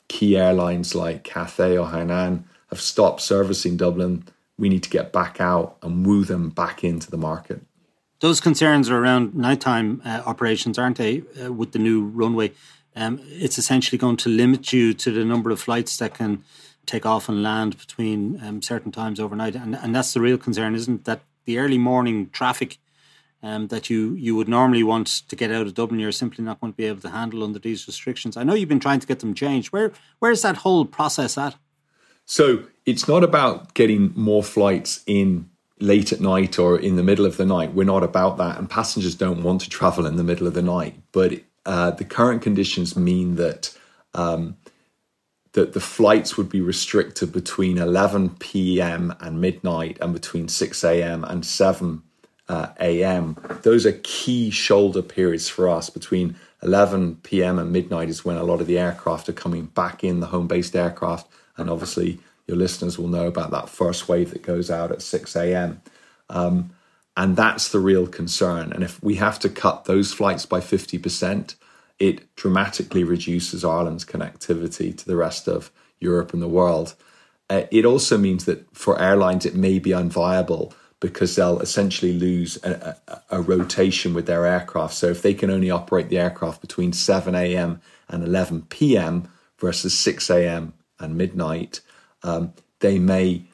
key 0.08 0.36
airlines 0.36 0.94
like 0.94 1.24
Cathay 1.24 1.76
or 1.76 1.88
Hainan 1.88 2.44
have 2.70 2.80
stopped 2.80 3.22
servicing 3.22 3.76
Dublin 3.76 4.24
we 4.58 4.68
need 4.68 4.82
to 4.82 4.90
get 4.90 5.12
back 5.12 5.40
out 5.40 5.76
and 5.82 6.06
woo 6.06 6.24
them 6.24 6.50
back 6.50 6.84
into 6.84 7.10
the 7.10 7.16
market. 7.16 7.60
Those 8.20 8.40
concerns 8.40 8.88
are 8.88 8.98
around 8.98 9.34
nighttime 9.34 10.00
uh, 10.04 10.22
operations, 10.24 10.78
aren't 10.78 10.98
they, 10.98 11.22
uh, 11.42 11.52
with 11.52 11.72
the 11.72 11.78
new 11.78 12.04
runway? 12.04 12.52
Um, 12.96 13.20
it's 13.24 13.58
essentially 13.58 13.98
going 13.98 14.16
to 14.18 14.28
limit 14.28 14.72
you 14.72 14.94
to 14.94 15.12
the 15.12 15.24
number 15.24 15.50
of 15.50 15.60
flights 15.60 15.96
that 15.98 16.14
can 16.14 16.44
take 16.86 17.04
off 17.04 17.28
and 17.28 17.42
land 17.42 17.76
between 17.78 18.40
um, 18.42 18.62
certain 18.62 18.92
times 18.92 19.18
overnight. 19.18 19.56
And, 19.56 19.74
and 19.74 19.94
that's 19.94 20.12
the 20.12 20.20
real 20.20 20.38
concern, 20.38 20.74
isn't 20.74 20.94
it? 20.94 21.04
That 21.04 21.20
the 21.44 21.58
early 21.58 21.78
morning 21.78 22.30
traffic 22.30 22.78
um, 23.42 23.68
that 23.68 23.90
you, 23.90 24.14
you 24.14 24.34
would 24.36 24.48
normally 24.48 24.82
want 24.82 25.06
to 25.28 25.36
get 25.36 25.50
out 25.50 25.66
of 25.66 25.74
Dublin, 25.74 26.00
you're 26.00 26.12
simply 26.12 26.42
not 26.42 26.60
going 26.60 26.72
to 26.72 26.76
be 26.76 26.86
able 26.86 27.02
to 27.02 27.10
handle 27.10 27.44
under 27.44 27.58
these 27.58 27.86
restrictions. 27.86 28.36
I 28.36 28.42
know 28.42 28.54
you've 28.54 28.70
been 28.70 28.80
trying 28.80 29.00
to 29.00 29.06
get 29.06 29.20
them 29.20 29.34
changed. 29.34 29.70
Where 29.70 29.92
Where's 30.18 30.40
that 30.42 30.56
whole 30.58 30.86
process 30.86 31.36
at? 31.36 31.56
So 32.26 32.64
it's 32.86 33.08
not 33.08 33.24
about 33.24 33.74
getting 33.74 34.12
more 34.14 34.42
flights 34.42 35.02
in 35.06 35.48
late 35.80 36.12
at 36.12 36.20
night 36.20 36.58
or 36.58 36.78
in 36.78 36.96
the 36.96 37.02
middle 37.02 37.26
of 37.26 37.36
the 37.36 37.46
night. 37.46 37.74
We're 37.74 37.84
not 37.84 38.02
about 38.02 38.36
that, 38.38 38.58
and 38.58 38.68
passengers 38.68 39.14
don't 39.14 39.42
want 39.42 39.62
to 39.62 39.70
travel 39.70 40.06
in 40.06 40.16
the 40.16 40.24
middle 40.24 40.46
of 40.46 40.54
the 40.54 40.62
night. 40.62 40.94
But 41.12 41.40
uh, 41.66 41.92
the 41.92 42.04
current 42.04 42.42
conditions 42.42 42.96
mean 42.96 43.36
that 43.36 43.76
um, 44.14 44.56
that 45.52 45.72
the 45.72 45.80
flights 45.80 46.36
would 46.36 46.48
be 46.48 46.60
restricted 46.60 47.32
between 47.32 47.78
11 47.78 48.36
p.m. 48.40 49.14
and 49.20 49.40
midnight, 49.40 49.98
and 50.00 50.12
between 50.12 50.48
6 50.48 50.84
a.m. 50.84 51.24
and 51.24 51.46
7 51.46 52.02
uh, 52.48 52.68
a.m. 52.80 53.36
Those 53.62 53.86
are 53.86 54.00
key 54.02 54.50
shoulder 54.50 55.02
periods 55.02 55.48
for 55.48 55.68
us. 55.68 55.90
Between 55.90 56.36
11 56.62 57.16
p.m. 57.22 57.58
and 57.58 57.72
midnight 57.72 58.08
is 58.08 58.24
when 58.24 58.36
a 58.36 58.42
lot 58.42 58.60
of 58.60 58.66
the 58.66 58.78
aircraft 58.78 59.28
are 59.28 59.34
coming 59.34 59.66
back 59.66 60.02
in 60.02 60.20
the 60.20 60.26
home-based 60.26 60.74
aircraft, 60.74 61.28
and 61.56 61.70
obviously 61.70 62.18
your 62.46 62.56
listeners 62.56 62.98
will 62.98 63.08
know 63.08 63.26
about 63.26 63.50
that 63.50 63.68
first 63.68 64.08
wave 64.08 64.30
that 64.30 64.42
goes 64.42 64.70
out 64.70 64.92
at 64.92 65.02
6 65.02 65.36
a.m. 65.36 65.80
Um, 66.28 66.70
and 67.16 67.36
that's 67.36 67.68
the 67.68 67.78
real 67.78 68.06
concern. 68.06 68.72
And 68.72 68.82
if 68.82 69.02
we 69.02 69.14
have 69.16 69.38
to 69.40 69.48
cut 69.48 69.84
those 69.84 70.12
flights 70.12 70.46
by 70.46 70.60
50%, 70.60 71.54
it 71.98 72.34
dramatically 72.34 73.04
reduces 73.04 73.64
Ireland's 73.64 74.04
connectivity 74.04 74.96
to 74.96 75.06
the 75.06 75.16
rest 75.16 75.48
of 75.48 75.70
Europe 76.00 76.32
and 76.32 76.42
the 76.42 76.48
world. 76.48 76.94
Uh, 77.48 77.62
it 77.70 77.84
also 77.84 78.18
means 78.18 78.46
that 78.46 78.66
for 78.76 79.00
airlines, 79.00 79.46
it 79.46 79.54
may 79.54 79.78
be 79.78 79.90
unviable 79.90 80.72
because 81.00 81.36
they'll 81.36 81.60
essentially 81.60 82.14
lose 82.14 82.56
a, 82.64 82.96
a, 83.08 83.22
a, 83.30 83.42
rotation 83.42 84.14
with 84.14 84.26
their 84.26 84.46
aircraft. 84.46 84.94
So 84.94 85.08
if 85.08 85.20
they 85.20 85.34
can 85.34 85.50
only 85.50 85.70
operate 85.70 86.08
the 86.08 86.18
aircraft 86.18 86.62
between 86.62 86.94
7 86.94 87.34
a.m. 87.34 87.82
and 88.08 88.24
11 88.24 88.62
p.m. 88.70 89.28
versus 89.58 89.98
6 89.98 90.30
a.m. 90.30 90.72
and 90.98 91.16
midnight, 91.16 91.80
um, 92.22 92.52
they 92.80 92.98
may 92.98 93.44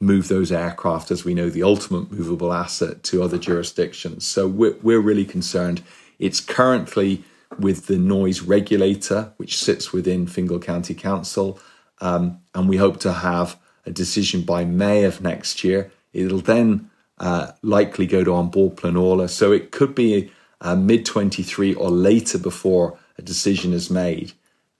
move 0.00 0.28
those 0.28 0.50
aircraft, 0.50 1.10
as 1.10 1.24
we 1.24 1.32
know, 1.32 1.48
the 1.48 1.62
ultimate 1.62 2.10
movable 2.10 2.52
asset 2.52 3.02
to 3.04 3.22
other 3.22 3.38
jurisdictions. 3.38 4.26
So 4.26 4.48
we're, 4.48 4.76
we're 4.82 5.00
really 5.00 5.24
concerned. 5.24 5.82
It's 6.18 6.40
currently 6.40 7.22
with 7.58 7.86
the 7.86 7.98
noise 7.98 8.40
regulator, 8.40 9.32
which 9.36 9.58
sits 9.58 9.92
within 9.92 10.26
Fingal 10.26 10.58
County 10.58 10.94
Council, 10.94 11.60
um, 12.00 12.40
and 12.54 12.68
we 12.68 12.78
hope 12.78 12.98
to 13.00 13.12
have 13.12 13.58
a 13.86 13.90
decision 13.90 14.42
by 14.42 14.64
May 14.64 15.04
of 15.04 15.20
next 15.20 15.62
year. 15.62 15.92
It'll 16.12 16.40
then 16.40 16.90
uh, 17.18 17.52
likely 17.62 18.06
go 18.06 18.24
to 18.24 18.36
An 18.36 18.48
Bord 18.48 18.76
Pleanála, 18.76 19.30
so 19.30 19.52
it 19.52 19.70
could 19.70 19.94
be 19.94 20.30
uh, 20.60 20.74
mid 20.74 21.06
23 21.06 21.74
or 21.74 21.90
later 21.90 22.38
before 22.38 22.98
a 23.18 23.22
decision 23.22 23.72
is 23.72 23.90
made. 23.90 24.32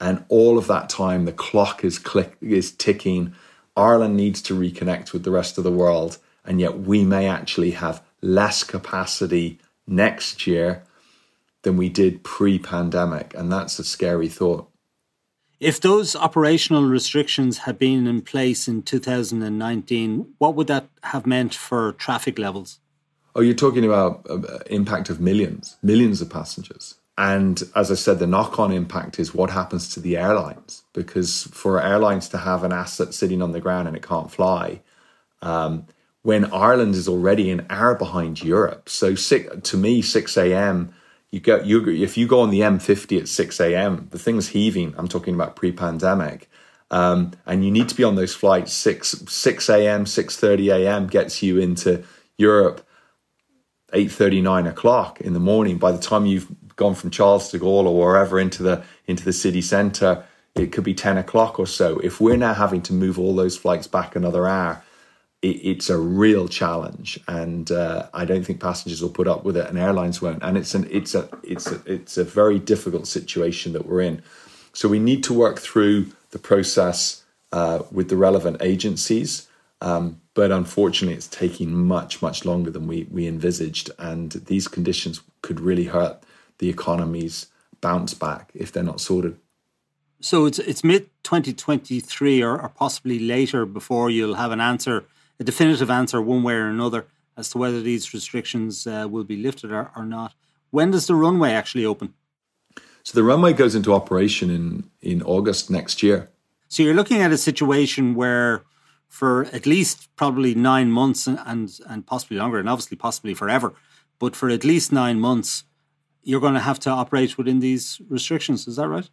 And 0.03 0.25
all 0.27 0.57
of 0.57 0.67
that 0.67 0.89
time, 0.89 1.23
the 1.23 1.31
clock 1.31 1.85
is 1.85 1.97
click 1.97 2.35
is 2.41 2.73
ticking. 2.73 3.33
Ireland 3.77 4.17
needs 4.17 4.41
to 4.43 4.53
reconnect 4.53 5.13
with 5.13 5.23
the 5.23 5.31
rest 5.31 5.57
of 5.57 5.63
the 5.63 5.71
world, 5.71 6.17
and 6.43 6.59
yet 6.59 6.77
we 6.79 7.05
may 7.05 7.25
actually 7.25 7.71
have 7.71 8.03
less 8.21 8.65
capacity 8.65 9.59
next 9.87 10.45
year 10.45 10.83
than 11.61 11.77
we 11.77 11.87
did 11.87 12.21
pre-pandemic, 12.21 13.33
and 13.33 13.49
that's 13.49 13.79
a 13.79 13.83
scary 13.85 14.27
thought. 14.27 14.69
If 15.61 15.79
those 15.79 16.17
operational 16.17 16.83
restrictions 16.83 17.59
had 17.59 17.79
been 17.79 18.05
in 18.05 18.23
place 18.23 18.67
in 18.67 18.83
2019, 18.83 20.33
what 20.37 20.53
would 20.55 20.67
that 20.67 20.89
have 21.03 21.25
meant 21.25 21.55
for 21.55 21.93
traffic 21.93 22.37
levels? 22.37 22.81
Oh, 23.35 23.41
you're 23.41 23.55
talking 23.55 23.85
about 23.85 24.27
uh, 24.29 24.59
impact 24.65 25.09
of 25.09 25.21
millions, 25.21 25.77
millions 25.81 26.21
of 26.21 26.29
passengers. 26.29 26.95
And 27.17 27.61
as 27.75 27.91
I 27.91 27.95
said, 27.95 28.19
the 28.19 28.27
knock 28.27 28.59
on 28.59 28.71
impact 28.71 29.19
is 29.19 29.33
what 29.33 29.51
happens 29.51 29.87
to 29.89 29.99
the 29.99 30.17
airlines. 30.17 30.83
Because 30.93 31.43
for 31.51 31.81
airlines 31.81 32.27
to 32.29 32.39
have 32.39 32.63
an 32.63 32.73
asset 32.73 33.13
sitting 33.13 33.41
on 33.41 33.51
the 33.51 33.61
ground 33.61 33.87
and 33.87 33.95
it 33.95 34.03
can't 34.03 34.31
fly, 34.31 34.81
um, 35.41 35.85
when 36.23 36.51
Ireland 36.51 36.95
is 36.95 37.07
already 37.07 37.51
an 37.51 37.65
hour 37.69 37.95
behind 37.95 38.41
Europe. 38.41 38.89
So 38.89 39.13
six, 39.13 39.69
to 39.69 39.77
me, 39.77 40.01
6 40.01 40.37
a.m., 40.37 40.93
you 41.31 41.39
get 41.39 41.65
you 41.65 41.87
if 41.89 42.15
you 42.15 42.27
go 42.27 42.41
on 42.41 42.51
the 42.51 42.59
M50 42.59 43.21
at 43.21 43.27
6 43.27 43.59
a.m., 43.59 44.07
the 44.11 44.19
thing's 44.19 44.49
heaving. 44.49 44.93
I'm 44.97 45.07
talking 45.07 45.33
about 45.33 45.55
pre-pandemic. 45.55 46.49
Um, 46.91 47.31
and 47.47 47.65
you 47.65 47.71
need 47.71 47.89
to 47.89 47.95
be 47.95 48.03
on 48.03 48.15
those 48.15 48.35
flights 48.35 48.71
6 48.71 49.25
6 49.27 49.69
a.m 49.69 50.05
6.30 50.05 50.75
a.m 50.75 51.07
gets 51.07 51.41
you 51.41 51.57
into 51.57 52.03
europe 52.37 52.87
8.30 53.93 54.43
9 54.43 54.67
o'clock 54.67 55.19
in 55.19 55.33
the 55.33 55.39
morning 55.39 55.79
by 55.79 55.91
the 55.91 55.97
time 55.97 56.27
you've 56.27 56.47
gone 56.83 56.95
from 56.95 57.11
Charles 57.17 57.49
de 57.51 57.59
Gaulle 57.59 57.87
or 57.87 57.97
wherever 57.97 58.39
into 58.39 58.61
the 58.63 58.83
into 59.07 59.23
the 59.23 59.33
city 59.33 59.61
centre, 59.61 60.23
it 60.55 60.71
could 60.73 60.83
be 60.83 60.93
ten 60.93 61.17
o'clock 61.17 61.59
or 61.59 61.67
so. 61.67 61.99
If 61.99 62.19
we're 62.21 62.43
now 62.47 62.53
having 62.53 62.81
to 62.83 62.93
move 62.93 63.17
all 63.21 63.35
those 63.35 63.57
flights 63.63 63.87
back 63.87 64.15
another 64.15 64.43
hour, 64.47 64.83
it, 65.41 65.55
it's 65.71 65.89
a 65.89 65.97
real 65.97 66.47
challenge, 66.47 67.19
and 67.27 67.71
uh, 67.71 68.07
I 68.13 68.25
don't 68.25 68.45
think 68.45 68.59
passengers 68.59 69.01
will 69.01 69.15
put 69.19 69.27
up 69.27 69.43
with 69.45 69.55
it, 69.57 69.67
and 69.69 69.77
airlines 69.77 70.21
won't. 70.21 70.43
And 70.43 70.57
it's 70.57 70.75
an 70.75 70.85
it's 70.91 71.15
a 71.15 71.23
it's 71.43 71.67
a 71.71 71.77
it's 71.85 72.17
a 72.17 72.23
very 72.41 72.59
difficult 72.59 73.07
situation 73.07 73.73
that 73.73 73.85
we're 73.87 74.01
in. 74.01 74.21
So 74.73 74.89
we 74.89 74.99
need 74.99 75.23
to 75.23 75.33
work 75.33 75.59
through 75.59 76.07
the 76.31 76.39
process 76.39 77.23
uh, 77.51 77.79
with 77.91 78.09
the 78.09 78.17
relevant 78.17 78.57
agencies. 78.61 79.47
Um, 79.81 80.21
but 80.33 80.51
unfortunately, 80.51 81.15
it's 81.15 81.27
taking 81.27 81.69
much, 81.95 82.21
much 82.21 82.45
longer 82.45 82.71
than 82.71 82.87
we, 82.87 83.05
we 83.11 83.27
envisaged. 83.27 83.91
And 83.99 84.31
these 84.31 84.67
conditions 84.67 85.21
could 85.41 85.59
really 85.59 85.85
hurt 85.85 86.23
the 86.59 86.69
economies 86.69 87.47
bounce 87.81 88.13
back 88.13 88.51
if 88.53 88.71
they're 88.71 88.83
not 88.83 89.01
sorted. 89.01 89.37
So 90.19 90.45
it's 90.45 90.59
it's 90.59 90.83
mid 90.83 91.09
2023 91.23 92.41
or, 92.41 92.61
or 92.61 92.69
possibly 92.69 93.19
later 93.19 93.65
before 93.65 94.09
you'll 94.09 94.35
have 94.35 94.51
an 94.51 94.61
answer, 94.61 95.05
a 95.39 95.43
definitive 95.43 95.89
answer 95.89 96.21
one 96.21 96.43
way 96.43 96.53
or 96.53 96.67
another 96.67 97.07
as 97.35 97.49
to 97.49 97.57
whether 97.57 97.81
these 97.81 98.13
restrictions 98.13 98.87
uh, 98.87 99.07
will 99.09 99.23
be 99.23 99.35
lifted 99.35 99.71
or, 99.71 99.91
or 99.95 100.05
not. 100.05 100.33
When 100.69 100.91
does 100.91 101.07
the 101.07 101.15
runway 101.15 101.51
actually 101.51 101.85
open? 101.85 102.13
So 103.03 103.15
the 103.15 103.23
runway 103.23 103.53
goes 103.53 103.75
into 103.75 103.93
operation 103.93 104.49
in, 104.49 104.89
in 105.01 105.21
August 105.23 105.69
next 105.69 106.01
year. 106.01 106.29
So 106.69 106.83
you're 106.83 106.93
looking 106.93 107.21
at 107.21 107.31
a 107.31 107.37
situation 107.37 108.15
where 108.15 108.63
for 109.13 109.45
at 109.53 109.67
least 109.67 110.09
probably 110.15 110.55
nine 110.55 110.89
months 110.89 111.27
and, 111.27 111.37
and, 111.45 111.79
and 111.87 112.07
possibly 112.07 112.37
longer, 112.37 112.57
and 112.57 112.67
obviously 112.67 112.97
possibly 112.97 113.35
forever, 113.35 113.75
but 114.17 114.35
for 114.35 114.49
at 114.49 114.63
least 114.63 114.91
nine 114.91 115.19
months, 115.19 115.65
you're 116.23 116.41
going 116.41 116.53
to 116.53 116.59
have 116.59 116.79
to 116.81 116.89
operate 116.89 117.37
within 117.37 117.59
these 117.59 118.01
restrictions. 118.09 118.67
Is 118.67 118.77
that 118.77 118.87
right? 118.87 119.09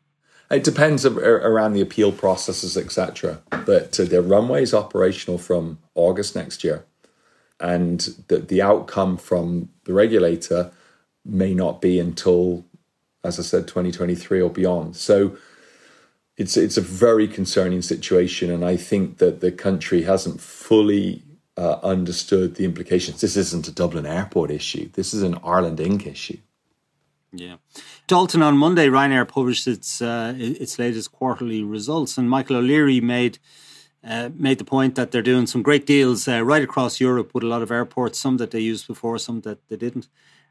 It 0.51 0.65
depends 0.65 1.07
around 1.07 1.75
the 1.75 1.81
appeal 1.81 2.11
processes, 2.11 2.77
etc. 2.77 3.41
But 3.51 4.01
uh, 4.01 4.05
the 4.05 4.21
runway 4.21 4.63
is 4.63 4.75
operational 4.75 5.39
from 5.39 5.79
August 5.95 6.35
next 6.35 6.65
year, 6.65 6.85
and 7.61 8.01
the 8.27 8.39
the 8.39 8.61
outcome 8.61 9.17
from 9.17 9.69
the 9.85 9.93
regulator 9.93 10.73
may 11.25 11.55
not 11.55 11.81
be 11.81 12.01
until, 12.01 12.65
as 13.23 13.39
I 13.39 13.43
said, 13.43 13.69
2023 13.69 14.41
or 14.41 14.51
beyond. 14.51 14.97
So 14.97 15.37
it's 16.37 16.57
it's 16.57 16.77
a 16.77 16.81
very 16.81 17.29
concerning 17.29 17.83
situation, 17.83 18.51
and 18.51 18.65
I 18.65 18.77
think 18.77 19.19
that 19.19 19.41
the 19.41 19.53
country 19.53 20.03
hasn't 20.03 20.41
fully 20.41 21.23
uh, 21.57 21.79
understood 21.85 22.57
the 22.57 22.65
implications. 22.65 23.21
This 23.21 23.37
isn't 23.37 23.69
a 23.69 23.73
Dublin 23.73 24.07
Airport 24.07 24.51
issue. 24.51 24.89
This 24.95 25.15
is 25.15 25.23
an 25.23 25.39
Ireland 25.45 25.79
Inc. 25.79 26.09
issue. 26.09 26.39
Yeah, 27.33 27.57
Dalton 28.09 28.43
on 28.43 28.57
Monday, 28.57 28.89
Ryanair 28.89 29.27
published 29.27 29.69
its 29.69 30.03
uh, 30.03 30.35
its 30.37 30.81
latest 30.81 31.13
quarterly 31.13 31.63
results, 31.63 32.19
and 32.19 32.29
Michael 32.29 32.57
O'Leary 32.57 33.01
made 33.01 33.39
uh, 34.03 34.31
made 34.35 34.59
the 34.59 34.65
point 34.65 34.97
that 34.97 35.13
they're 35.13 35.23
doing 35.23 35.47
some 35.47 35.63
great 35.63 35.87
deals 35.87 36.27
uh, 36.27 36.43
right 36.43 36.63
across 36.63 37.01
Europe 37.01 37.33
with 37.33 37.45
a 37.45 37.47
lot 37.47 37.63
of 37.63 37.71
airports, 37.71 38.19
some 38.19 38.39
that 38.39 38.51
they 38.51 38.59
used 38.59 38.89
before, 38.89 39.17
some 39.17 39.43
that 39.43 39.59
they 39.69 39.77
didn't, 39.77 40.09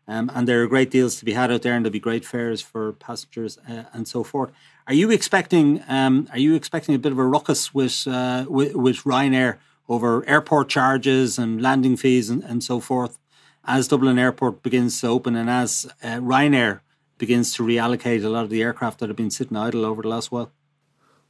um, 0.07 0.31
and 0.33 0.47
there 0.47 0.63
are 0.63 0.67
great 0.67 0.89
deals 0.89 1.17
to 1.17 1.25
be 1.25 1.33
had 1.33 1.51
out 1.51 1.63
there, 1.63 1.73
and 1.75 1.83
there'll 1.83 1.91
be 1.91 1.99
great 1.99 2.25
fares 2.25 2.61
for 2.61 2.93
passengers 2.93 3.57
uh, 3.69 3.83
and 3.91 4.07
so 4.07 4.23
forth. 4.23 4.49
Are 4.87 4.93
you 4.93 5.11
expecting 5.11 5.83
um, 5.89 6.29
Are 6.31 6.39
you 6.39 6.55
expecting 6.55 6.95
a 6.95 6.99
bit 6.99 7.11
of 7.11 7.19
a 7.19 7.25
ruckus 7.25 7.73
with 7.73 8.07
uh, 8.07 8.45
with, 8.47 8.73
with 8.73 9.03
Ryanair 9.03 9.57
over 9.89 10.25
airport 10.29 10.69
charges 10.69 11.37
and 11.37 11.61
landing 11.61 11.97
fees 11.97 12.29
and, 12.29 12.41
and 12.43 12.63
so 12.63 12.79
forth? 12.79 13.18
As 13.69 13.88
Dublin 13.88 14.17
Airport 14.17 14.63
begins 14.63 14.99
to 14.99 15.08
open 15.08 15.36
and 15.36 15.47
as 15.47 15.86
uh, 16.03 16.17
Ryanair 16.17 16.79
begins 17.19 17.53
to 17.53 17.63
reallocate 17.63 18.23
a 18.23 18.29
lot 18.29 18.43
of 18.43 18.49
the 18.49 18.63
aircraft 18.63 18.99
that 18.99 19.10
have 19.10 19.15
been 19.15 19.29
sitting 19.29 19.55
idle 19.55 19.86
over 19.86 20.01
the 20.01 20.08
last 20.08 20.32
while? 20.32 20.51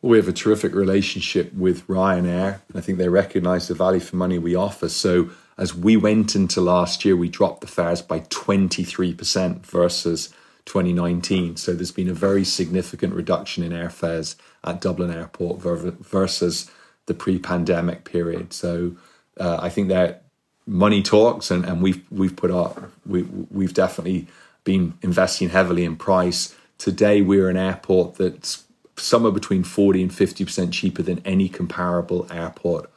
We 0.02 0.15
have 0.15 0.30
a 0.30 0.34
terrific 0.34 0.73
relationship 0.73 1.54
with 1.54 1.86
Ryanair. 1.88 2.62
I 2.73 2.80
think 2.80 2.97
they 2.97 3.10
recognise 3.10 3.67
the 3.67 3.73
value 3.73 3.99
for 3.99 4.15
money 4.15 4.39
we 4.39 4.56
offer. 4.56 4.88
So 4.88 5.32
as 5.58 5.75
we 5.75 5.97
went 5.97 6.34
into 6.34 6.62
last 6.62 7.04
year, 7.04 7.17
we 7.17 7.28
dropped 7.28 7.60
the 7.60 7.67
fares 7.67 8.02
by 8.02 8.21
23% 8.21 9.65
versus 9.65 10.30
2019. 10.63 11.58
So 11.58 11.73
there's 11.73 11.91
been 11.91 12.08
a 12.08 12.13
very 12.13 12.45
significant 12.45 13.13
reduction 13.13 13.65
in 13.65 13.73
airfares 13.73 14.38
at 14.63 14.80
Dublin 14.80 15.12
Airport 15.12 15.60
versus 15.60 16.71
the 17.08 17.13
pre-pandemic 17.13 18.06
period. 18.06 18.54
So 18.54 18.95
uh, 19.38 19.60
I 19.62 19.67
think 19.67 19.89
that 19.89 20.29
money 20.69 21.01
talks, 21.01 21.51
and, 21.51 21.65
and 21.65 21.82
we've 21.82 22.01
we've 22.12 22.36
put 22.36 22.51
our 22.51 22.89
we 23.05 23.23
we've 23.51 23.73
definitely 23.73 24.27
been 24.63 24.93
investing 25.01 25.49
heavily 25.49 25.84
in 25.84 25.95
price. 25.95 26.55
Today 26.77 27.21
we're 27.21 27.49
an 27.49 27.58
airport 27.58 28.15
that's 28.15 28.63
somewhere 28.95 29.32
between 29.32 29.63
40 29.63 30.03
and 30.03 30.12
50% 30.12 30.73
cheaper 30.73 31.01
than 31.01 31.21
any 31.25 31.47
comparable 31.47 32.27
airport 32.29 32.89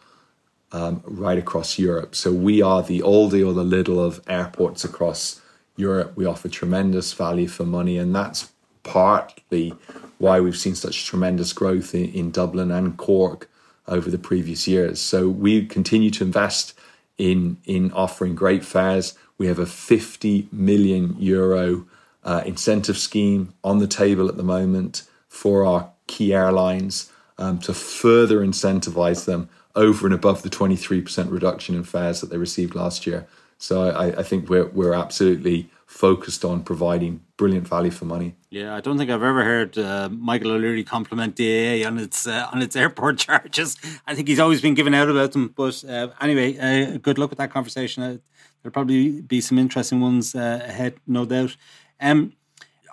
um, 0.72 1.00
right 1.04 1.38
across 1.38 1.78
Europe. 1.78 2.14
So 2.14 2.32
we 2.32 2.60
are 2.60 2.82
the 2.82 3.00
Aldi 3.00 3.46
or 3.46 3.52
the 3.52 3.64
Lidl 3.64 4.04
of 4.04 4.20
airports 4.26 4.84
across 4.84 5.40
Europe. 5.76 6.12
We 6.16 6.26
offer 6.26 6.48
tremendous 6.48 7.12
value 7.12 7.48
for 7.48 7.64
money, 7.64 7.98
and 7.98 8.14
that's 8.14 8.50
partly 8.82 9.74
why 10.18 10.40
we've 10.40 10.56
seen 10.56 10.74
such 10.74 11.06
tremendous 11.06 11.52
growth 11.52 11.94
in, 11.94 12.06
in 12.12 12.30
Dublin 12.30 12.70
and 12.70 12.96
Cork 12.96 13.48
over 13.88 14.10
the 14.10 14.18
previous 14.18 14.68
years. 14.68 15.00
So 15.00 15.28
we 15.28 15.66
continue 15.66 16.10
to 16.10 16.24
invest 16.24 16.74
in 17.22 17.56
in 17.64 17.92
offering 17.92 18.34
great 18.34 18.64
fares. 18.64 19.14
We 19.38 19.46
have 19.46 19.60
a 19.60 19.66
50 19.66 20.48
million 20.50 21.16
euro 21.20 21.86
uh, 22.24 22.42
incentive 22.44 22.98
scheme 22.98 23.54
on 23.62 23.78
the 23.78 23.86
table 23.86 24.28
at 24.28 24.36
the 24.36 24.42
moment 24.42 25.04
for 25.28 25.64
our 25.64 25.90
key 26.08 26.34
airlines 26.34 27.12
um, 27.38 27.58
to 27.60 27.72
further 27.72 28.40
incentivize 28.40 29.24
them 29.24 29.48
over 29.74 30.06
and 30.06 30.14
above 30.14 30.42
the 30.42 30.50
23% 30.50 31.30
reduction 31.30 31.74
in 31.74 31.84
fares 31.84 32.20
that 32.20 32.30
they 32.30 32.36
received 32.36 32.74
last 32.74 33.06
year. 33.06 33.26
So 33.56 33.90
I, 33.90 34.18
I 34.18 34.22
think 34.22 34.48
we're, 34.48 34.66
we're 34.66 34.92
absolutely 34.92 35.70
focused 35.86 36.44
on 36.44 36.62
providing 36.62 37.22
brilliant 37.36 37.66
value 37.68 37.90
for 37.90 38.04
money. 38.04 38.34
Yeah, 38.52 38.74
I 38.74 38.82
don't 38.82 38.98
think 38.98 39.08
I've 39.08 39.22
ever 39.22 39.44
heard 39.44 39.78
uh, 39.78 40.10
Michael 40.10 40.50
O'Leary 40.50 40.84
compliment 40.84 41.36
DAA 41.36 41.86
on 41.86 41.96
its 41.98 42.26
uh, 42.26 42.50
on 42.52 42.60
its 42.60 42.76
airport 42.76 43.16
charges. 43.26 43.78
I 44.06 44.14
think 44.14 44.28
he's 44.28 44.38
always 44.38 44.60
been 44.60 44.74
giving 44.74 44.94
out 44.94 45.08
about 45.08 45.32
them. 45.32 45.54
But 45.56 45.82
uh, 45.86 46.08
anyway, 46.20 46.58
uh, 46.58 46.98
good 46.98 47.16
luck 47.16 47.30
with 47.30 47.38
that 47.38 47.50
conversation. 47.50 48.02
Uh, 48.02 48.18
there'll 48.60 48.74
probably 48.74 49.22
be 49.22 49.40
some 49.40 49.58
interesting 49.58 50.02
ones 50.02 50.34
uh, 50.34 50.60
ahead, 50.68 50.96
no 51.06 51.24
doubt. 51.24 51.56
Um, 51.98 52.34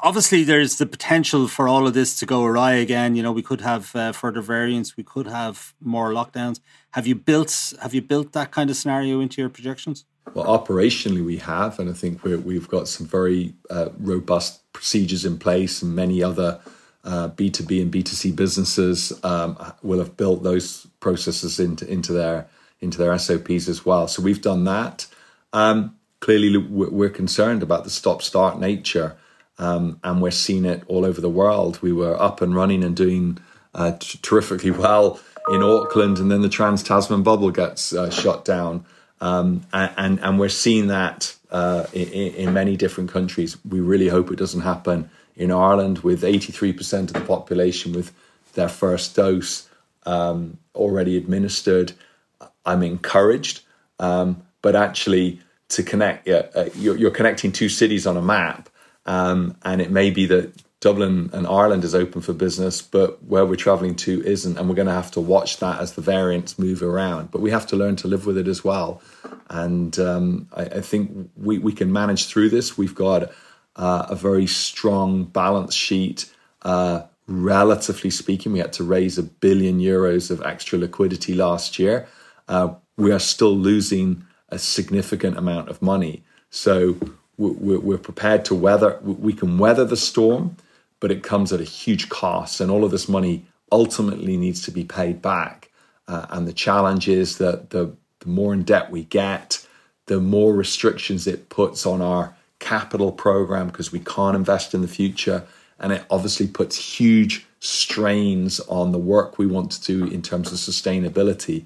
obviously 0.01 0.45
there's 0.45 0.77
the 0.77 0.85
potential 0.85 1.49
for 1.49 1.67
all 1.67 1.87
of 1.87 1.93
this 1.93 2.15
to 2.19 2.25
go 2.25 2.45
awry 2.45 2.75
again. 2.75 3.17
You 3.17 3.23
know, 3.23 3.33
we 3.33 3.43
could 3.43 3.59
have 3.59 3.87
further 4.15 4.41
variants, 4.41 4.95
we 4.95 5.03
could 5.03 5.27
have 5.27 5.73
more 5.81 6.11
lockdowns. 6.11 6.61
Have 6.91 7.05
you 7.05 7.15
built 7.15 7.73
have 7.81 7.93
you 7.93 8.01
built 8.01 8.31
that 8.31 8.51
kind 8.51 8.69
of 8.69 8.77
scenario 8.77 9.19
into 9.19 9.41
your 9.41 9.49
projections? 9.49 10.05
Well, 10.33 10.45
operationally 10.45 11.25
we 11.25 11.37
have, 11.37 11.79
and 11.79 11.89
I 11.89 11.93
think 11.93 12.23
we 12.23 12.55
have 12.55 12.67
got 12.67 12.87
some 12.87 13.07
very 13.07 13.53
uh, 13.69 13.89
robust 13.97 14.71
procedures 14.73 15.25
in 15.25 15.37
place, 15.37 15.81
and 15.81 15.95
many 15.95 16.21
other 16.23 16.59
B 17.35 17.49
two 17.49 17.63
B 17.63 17.81
and 17.81 17.91
B 17.91 18.03
two 18.03 18.15
C 18.15 18.31
businesses 18.31 19.13
um, 19.23 19.57
will 19.81 19.99
have 19.99 20.15
built 20.17 20.43
those 20.43 20.85
processes 20.99 21.59
into 21.59 21.89
into 21.89 22.13
their 22.13 22.47
into 22.81 22.97
their 22.97 23.17
SOPs 23.17 23.67
as 23.67 23.85
well. 23.85 24.07
So 24.07 24.21
we've 24.21 24.41
done 24.41 24.63
that. 24.65 25.07
Um, 25.51 25.95
clearly, 26.19 26.57
we're 26.57 27.09
concerned 27.09 27.63
about 27.63 27.83
the 27.83 27.89
stop 27.89 28.21
start 28.21 28.59
nature 28.59 29.17
um, 29.59 29.99
and 30.03 30.21
we're 30.21 30.31
seeing 30.31 30.65
it 30.65 30.83
all 30.87 31.05
over 31.05 31.21
the 31.21 31.29
world. 31.29 31.81
We 31.81 31.91
were 31.91 32.19
up 32.19 32.41
and 32.41 32.55
running 32.55 32.83
and 32.83 32.95
doing 32.95 33.37
uh, 33.75 33.91
t- 33.99 34.17
terrifically 34.21 34.71
well 34.71 35.19
in 35.49 35.61
Auckland, 35.61 36.17
and 36.17 36.31
then 36.31 36.41
the 36.41 36.49
Trans 36.49 36.81
Tasman 36.81 37.23
bubble 37.23 37.51
gets 37.51 37.93
uh, 37.93 38.09
shut 38.09 38.45
down. 38.45 38.85
Um, 39.21 39.65
and, 39.73 40.19
and 40.21 40.39
we're 40.39 40.49
seeing 40.49 40.87
that 40.87 41.35
uh, 41.51 41.85
in, 41.93 42.07
in, 42.07 42.53
many 42.53 42.77
different 42.77 43.11
countries. 43.11 43.57
We 43.65 43.79
really 43.79 44.07
hope 44.07 44.31
it 44.31 44.37
doesn't 44.37 44.61
happen 44.61 45.09
in 45.35 45.51
Ireland, 45.51 45.99
with 45.99 46.21
83% 46.21 46.99
of 47.03 47.13
the 47.13 47.21
population 47.21 47.93
with 47.93 48.13
their 48.53 48.69
first 48.69 49.15
dose 49.15 49.67
um, 50.05 50.57
already 50.75 51.17
administered. 51.17 51.93
I'm 52.65 52.83
encouraged, 52.83 53.61
um, 53.99 54.43
but 54.61 54.75
actually, 54.75 55.41
to 55.69 55.83
connect, 55.83 56.27
uh, 56.27 56.65
you're, 56.75 56.97
you're, 56.97 57.11
connecting 57.11 57.51
two 57.51 57.69
cities 57.69 58.05
on 58.05 58.17
a 58.17 58.21
map, 58.21 58.69
um, 59.05 59.55
and 59.63 59.81
it 59.81 59.91
may 59.91 60.09
be 60.09 60.25
that 60.27 60.53
Dublin 60.81 61.29
and 61.33 61.45
Ireland 61.45 61.83
is 61.83 61.93
open 61.93 62.21
for 62.21 62.31
business, 62.31 62.81
but 62.81 63.21
where 63.23 63.45
we're 63.45 63.57
traveling 63.57 63.95
to 63.97 64.25
isn't. 64.25 64.57
And 64.57 64.69
we're 64.69 64.75
going 64.75 64.87
to 64.87 64.93
have 64.93 65.11
to 65.11 65.19
watch 65.19 65.57
that 65.57 65.81
as 65.81 65.93
the 65.93 66.01
variants 66.01 66.57
move 66.57 66.81
around. 66.81 67.31
But 67.31 67.41
we 67.41 67.51
have 67.51 67.67
to 67.67 67.75
learn 67.75 67.97
to 67.97 68.07
live 68.07 68.25
with 68.25 68.37
it 68.37 68.47
as 68.47 68.63
well. 68.63 69.01
And 69.49 69.99
um, 69.99 70.47
I, 70.53 70.61
I, 70.63 70.81
think 70.81 71.31
we, 71.35 71.57
we 71.57 71.73
can 71.73 71.91
manage 71.91 72.27
through 72.27 72.49
this. 72.49 72.77
We've 72.77 72.95
got 72.95 73.31
uh, 73.75 74.05
a 74.09 74.15
very 74.15 74.47
strong 74.47 75.25
balance 75.25 75.75
sheet. 75.75 76.31
Uh, 76.61 77.03
relatively 77.27 78.09
speaking, 78.09 78.53
we 78.53 78.59
had 78.59 78.73
to 78.73 78.83
raise 78.85 79.17
a 79.17 79.23
billion 79.23 79.79
euros 79.79 80.31
of 80.31 80.41
extra 80.43 80.79
liquidity 80.79 81.33
last 81.33 81.77
year. 81.77 82.07
Uh, 82.47 82.75
we 82.95 83.11
are 83.11 83.19
still 83.19 83.55
losing 83.55 84.25
a 84.47 84.57
significant 84.57 85.37
amount 85.37 85.67
of 85.67 85.81
money. 85.81 86.23
So 86.49 86.95
we're, 87.37 87.79
we're 87.79 87.97
prepared 87.97 88.45
to 88.45 88.55
weather, 88.55 88.99
we 89.03 89.33
can 89.33 89.57
weather 89.57 89.85
the 89.85 89.97
storm, 89.97 90.55
but 90.99 91.11
it 91.11 91.23
comes 91.23 91.51
at 91.53 91.61
a 91.61 91.65
huge 91.65 92.09
cost. 92.09 92.59
And 92.59 92.69
all 92.69 92.83
of 92.83 92.91
this 92.91 93.07
money 93.07 93.45
ultimately 93.71 94.37
needs 94.37 94.61
to 94.63 94.71
be 94.71 94.83
paid 94.83 95.21
back. 95.21 95.69
Uh, 96.07 96.25
and 96.29 96.47
the 96.47 96.53
challenge 96.53 97.07
is 97.07 97.37
that 97.37 97.69
the, 97.69 97.95
the 98.19 98.29
more 98.29 98.53
in 98.53 98.63
debt 98.63 98.91
we 98.91 99.03
get, 99.05 99.65
the 100.07 100.19
more 100.19 100.53
restrictions 100.53 101.27
it 101.27 101.49
puts 101.49 101.85
on 101.85 102.01
our 102.01 102.35
capital 102.59 103.11
program 103.11 103.67
because 103.67 103.91
we 103.91 103.99
can't 103.99 104.35
invest 104.35 104.73
in 104.73 104.81
the 104.81 104.87
future. 104.87 105.45
And 105.79 105.93
it 105.93 106.03
obviously 106.09 106.47
puts 106.47 106.97
huge 106.97 107.45
strains 107.59 108.59
on 108.61 108.91
the 108.91 108.97
work 108.97 109.37
we 109.37 109.45
want 109.45 109.71
to 109.71 109.81
do 109.81 110.05
in 110.05 110.21
terms 110.21 110.51
of 110.51 110.57
sustainability. 110.57 111.65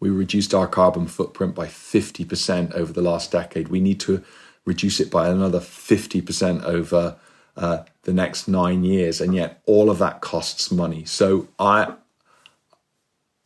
We 0.00 0.10
reduced 0.10 0.52
our 0.52 0.66
carbon 0.66 1.06
footprint 1.06 1.54
by 1.54 1.66
50% 1.66 2.72
over 2.72 2.92
the 2.92 3.02
last 3.02 3.32
decade. 3.32 3.68
We 3.68 3.80
need 3.80 4.00
to 4.00 4.22
reduce 4.64 5.00
it 5.00 5.10
by 5.10 5.28
another 5.28 5.60
50% 5.60 6.64
over 6.64 7.16
uh, 7.56 7.84
the 8.06 8.12
next 8.12 8.46
nine 8.46 8.84
years. 8.84 9.20
And 9.20 9.34
yet 9.34 9.60
all 9.66 9.90
of 9.90 9.98
that 9.98 10.20
costs 10.20 10.70
money. 10.70 11.04
So 11.04 11.48
I, 11.58 11.94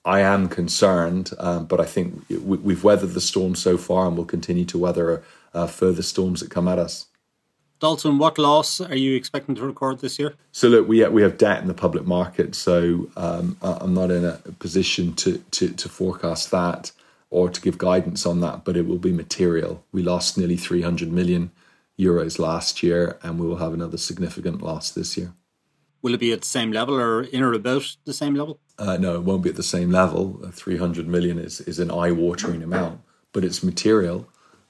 I 0.04 0.20
am 0.20 0.48
concerned, 0.48 1.30
um, 1.38 1.64
but 1.64 1.80
I 1.80 1.86
think 1.86 2.22
we, 2.28 2.74
have 2.74 2.84
weathered 2.84 3.14
the 3.14 3.22
storm 3.22 3.54
so 3.54 3.78
far 3.78 4.06
and 4.06 4.16
we'll 4.16 4.26
continue 4.26 4.66
to 4.66 4.78
weather 4.78 5.24
uh, 5.54 5.66
further 5.66 6.02
storms 6.02 6.40
that 6.40 6.50
come 6.50 6.68
at 6.68 6.78
us. 6.78 7.06
Dalton, 7.80 8.18
what 8.18 8.36
loss 8.36 8.82
are 8.82 8.94
you 8.94 9.16
expecting 9.16 9.54
to 9.54 9.64
record 9.64 10.00
this 10.00 10.18
year? 10.18 10.34
So 10.52 10.68
look, 10.68 10.86
we 10.86 11.02
we 11.08 11.22
have 11.22 11.38
debt 11.38 11.62
in 11.62 11.68
the 11.68 11.72
public 11.72 12.04
market, 12.04 12.54
so 12.54 13.08
um, 13.16 13.56
I'm 13.62 13.94
not 13.94 14.10
in 14.10 14.22
a 14.26 14.36
position 14.58 15.14
to, 15.14 15.38
to, 15.52 15.70
to 15.70 15.88
forecast 15.88 16.50
that 16.50 16.92
or 17.30 17.48
to 17.48 17.58
give 17.58 17.78
guidance 17.78 18.26
on 18.26 18.40
that, 18.40 18.66
but 18.66 18.76
it 18.76 18.86
will 18.86 18.98
be 18.98 19.12
material. 19.12 19.82
We 19.92 20.02
lost 20.02 20.36
nearly 20.36 20.58
300 20.58 21.10
million 21.10 21.52
euros 22.00 22.38
last 22.38 22.82
year, 22.82 23.18
and 23.22 23.38
we 23.38 23.46
will 23.46 23.56
have 23.58 23.74
another 23.74 23.98
significant 23.98 24.62
loss 24.62 24.90
this 24.90 25.16
year. 25.16 25.32
Will 26.02 26.14
it 26.14 26.20
be 26.20 26.32
at 26.32 26.40
the 26.40 26.46
same 26.46 26.72
level 26.72 26.98
or 26.98 27.22
in 27.22 27.42
or 27.42 27.52
about 27.52 27.96
the 28.06 28.14
same 28.14 28.34
level? 28.34 28.58
Uh, 28.78 28.96
no, 28.96 29.16
it 29.16 29.22
won't 29.22 29.42
be 29.42 29.50
at 29.50 29.56
the 29.56 29.62
same 29.62 29.90
level. 29.90 30.40
Uh, 30.42 30.50
300 30.50 31.06
million 31.06 31.38
is, 31.38 31.60
is 31.60 31.78
an 31.78 31.90
eye 31.90 32.10
watering 32.10 32.62
amount, 32.62 33.00
but 33.32 33.44
it's 33.44 33.62
material. 33.62 34.26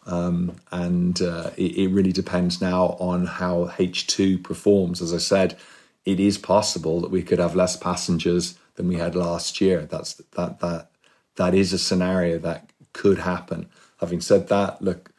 Um, 0.07 0.57
and 0.73 1.21
uh, 1.23 1.51
it, 1.57 1.77
it, 1.77 1.89
really 1.89 2.11
depends 2.11 2.61
now 2.61 2.97
on 2.99 3.27
how 3.27 3.67
H2 3.77 4.43
performs. 4.43 5.01
As 5.01 5.13
I 5.15 5.19
said, 5.19 5.57
it 6.05 6.19
is 6.19 6.39
possible 6.39 7.01
that 7.03 7.11
we 7.11 7.23
could 7.23 7.39
have 7.39 7.55
less 7.55 7.77
passengers 7.77 8.59
than 8.75 8.89
we 8.89 8.97
had 8.97 9.15
last 9.15 9.61
year. 9.61 9.83
That's 9.83 10.15
that 10.15 10.61
that 10.61 10.91
that 11.37 11.55
is 11.55 11.73
a 11.73 11.79
scenario 11.79 12.39
that 12.39 12.71
could 12.93 13.19
happen. 13.19 13.69
Having 14.01 14.23
said 14.23 14.49
that, 14.49 14.81
look, 14.81 15.10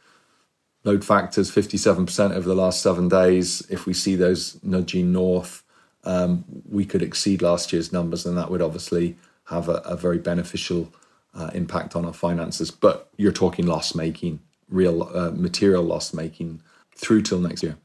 load 0.84 1.06
factors 1.06 1.52
57% 1.52 2.32
over 2.32 2.48
the 2.48 2.56
last 2.56 2.82
seven 2.82 3.08
days. 3.08 3.66
If 3.70 3.86
we 3.86 3.94
see 3.94 4.16
those 4.16 4.62
nudging 4.64 5.12
north, 5.12 5.64
um, 6.04 6.44
we 6.70 6.86
could 6.86 7.04
exceed 7.04 7.42
last 7.42 7.72
year's 7.72 7.94
numbers, 7.94 8.26
and 8.26 8.38
that 8.38 8.50
would 8.50 8.62
obviously 8.62 9.18
have 9.46 9.70
a, 9.70 9.76
a 9.86 9.96
very 9.96 10.18
beneficial 10.18 10.92
uh, 11.36 11.52
impact 11.54 11.96
on 11.96 12.06
our 12.06 12.14
finances. 12.14 12.72
But 12.72 13.10
you're 13.18 13.32
talking 13.32 13.68
loss 13.68 13.94
making, 13.94 14.40
real 14.70 15.04
uh, 15.04 15.32
material 15.32 15.84
loss 15.84 16.14
making 16.14 16.62
through 16.96 17.22
till 17.24 17.40
next 17.40 17.62
year. 17.62 17.78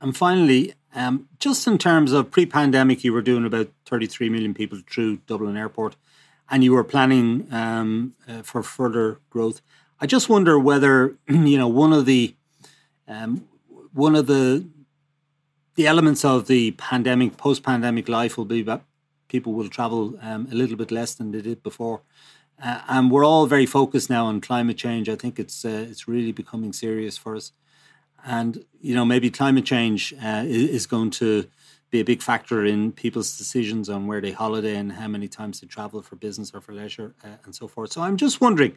And 0.00 0.14
finally, 0.14 0.74
um, 0.94 1.28
just 1.40 1.66
in 1.66 1.78
terms 1.78 2.12
of 2.12 2.30
pre 2.30 2.44
pandemic, 2.44 3.04
you 3.04 3.12
were 3.12 3.22
doing 3.22 3.46
about 3.46 3.68
33 3.86 4.28
million 4.28 4.52
people 4.52 4.80
through 4.86 5.18
Dublin 5.26 5.56
Airport 5.56 5.96
and 6.50 6.62
you 6.62 6.72
were 6.72 6.84
planning 6.84 7.46
um, 7.50 8.14
uh, 8.28 8.42
for 8.42 8.62
further 8.62 9.20
growth. 9.30 9.60
I 10.00 10.06
just 10.06 10.28
wonder 10.28 10.58
whether 10.58 11.16
you 11.28 11.58
know 11.58 11.68
one 11.68 11.92
of 11.92 12.06
the 12.06 12.34
um, 13.08 13.46
one 13.92 14.16
of 14.16 14.26
the 14.26 14.66
the 15.74 15.86
elements 15.86 16.24
of 16.24 16.46
the 16.46 16.70
pandemic, 16.72 17.36
post 17.36 17.62
pandemic 17.62 18.08
life 18.08 18.36
will 18.38 18.44
be 18.44 18.62
that 18.62 18.82
people 19.28 19.52
will 19.52 19.68
travel 19.68 20.16
um, 20.22 20.46
a 20.52 20.54
little 20.54 20.76
bit 20.76 20.90
less 20.90 21.14
than 21.14 21.32
they 21.32 21.40
did 21.40 21.62
before. 21.62 22.02
Uh, 22.62 22.80
and 22.88 23.10
we're 23.10 23.24
all 23.24 23.46
very 23.46 23.66
focused 23.66 24.08
now 24.08 24.26
on 24.26 24.40
climate 24.40 24.76
change. 24.76 25.08
I 25.08 25.16
think 25.16 25.40
it's 25.40 25.64
uh, 25.64 25.86
it's 25.90 26.06
really 26.06 26.32
becoming 26.32 26.72
serious 26.72 27.16
for 27.16 27.34
us. 27.34 27.52
And 28.24 28.64
you 28.80 28.94
know, 28.94 29.04
maybe 29.04 29.30
climate 29.30 29.64
change 29.64 30.14
uh, 30.22 30.44
is 30.46 30.86
going 30.86 31.10
to 31.22 31.46
be 31.90 32.00
a 32.00 32.04
big 32.04 32.22
factor 32.22 32.64
in 32.64 32.92
people's 32.92 33.36
decisions 33.36 33.88
on 33.88 34.06
where 34.06 34.20
they 34.20 34.32
holiday 34.32 34.76
and 34.76 34.92
how 34.92 35.08
many 35.08 35.28
times 35.28 35.60
they 35.60 35.66
travel 35.66 36.02
for 36.02 36.16
business 36.16 36.52
or 36.54 36.60
for 36.60 36.72
leisure 36.72 37.14
uh, 37.24 37.36
and 37.44 37.54
so 37.54 37.68
forth. 37.68 37.92
So 37.92 38.02
I'm 38.02 38.16
just 38.16 38.40
wondering 38.40 38.76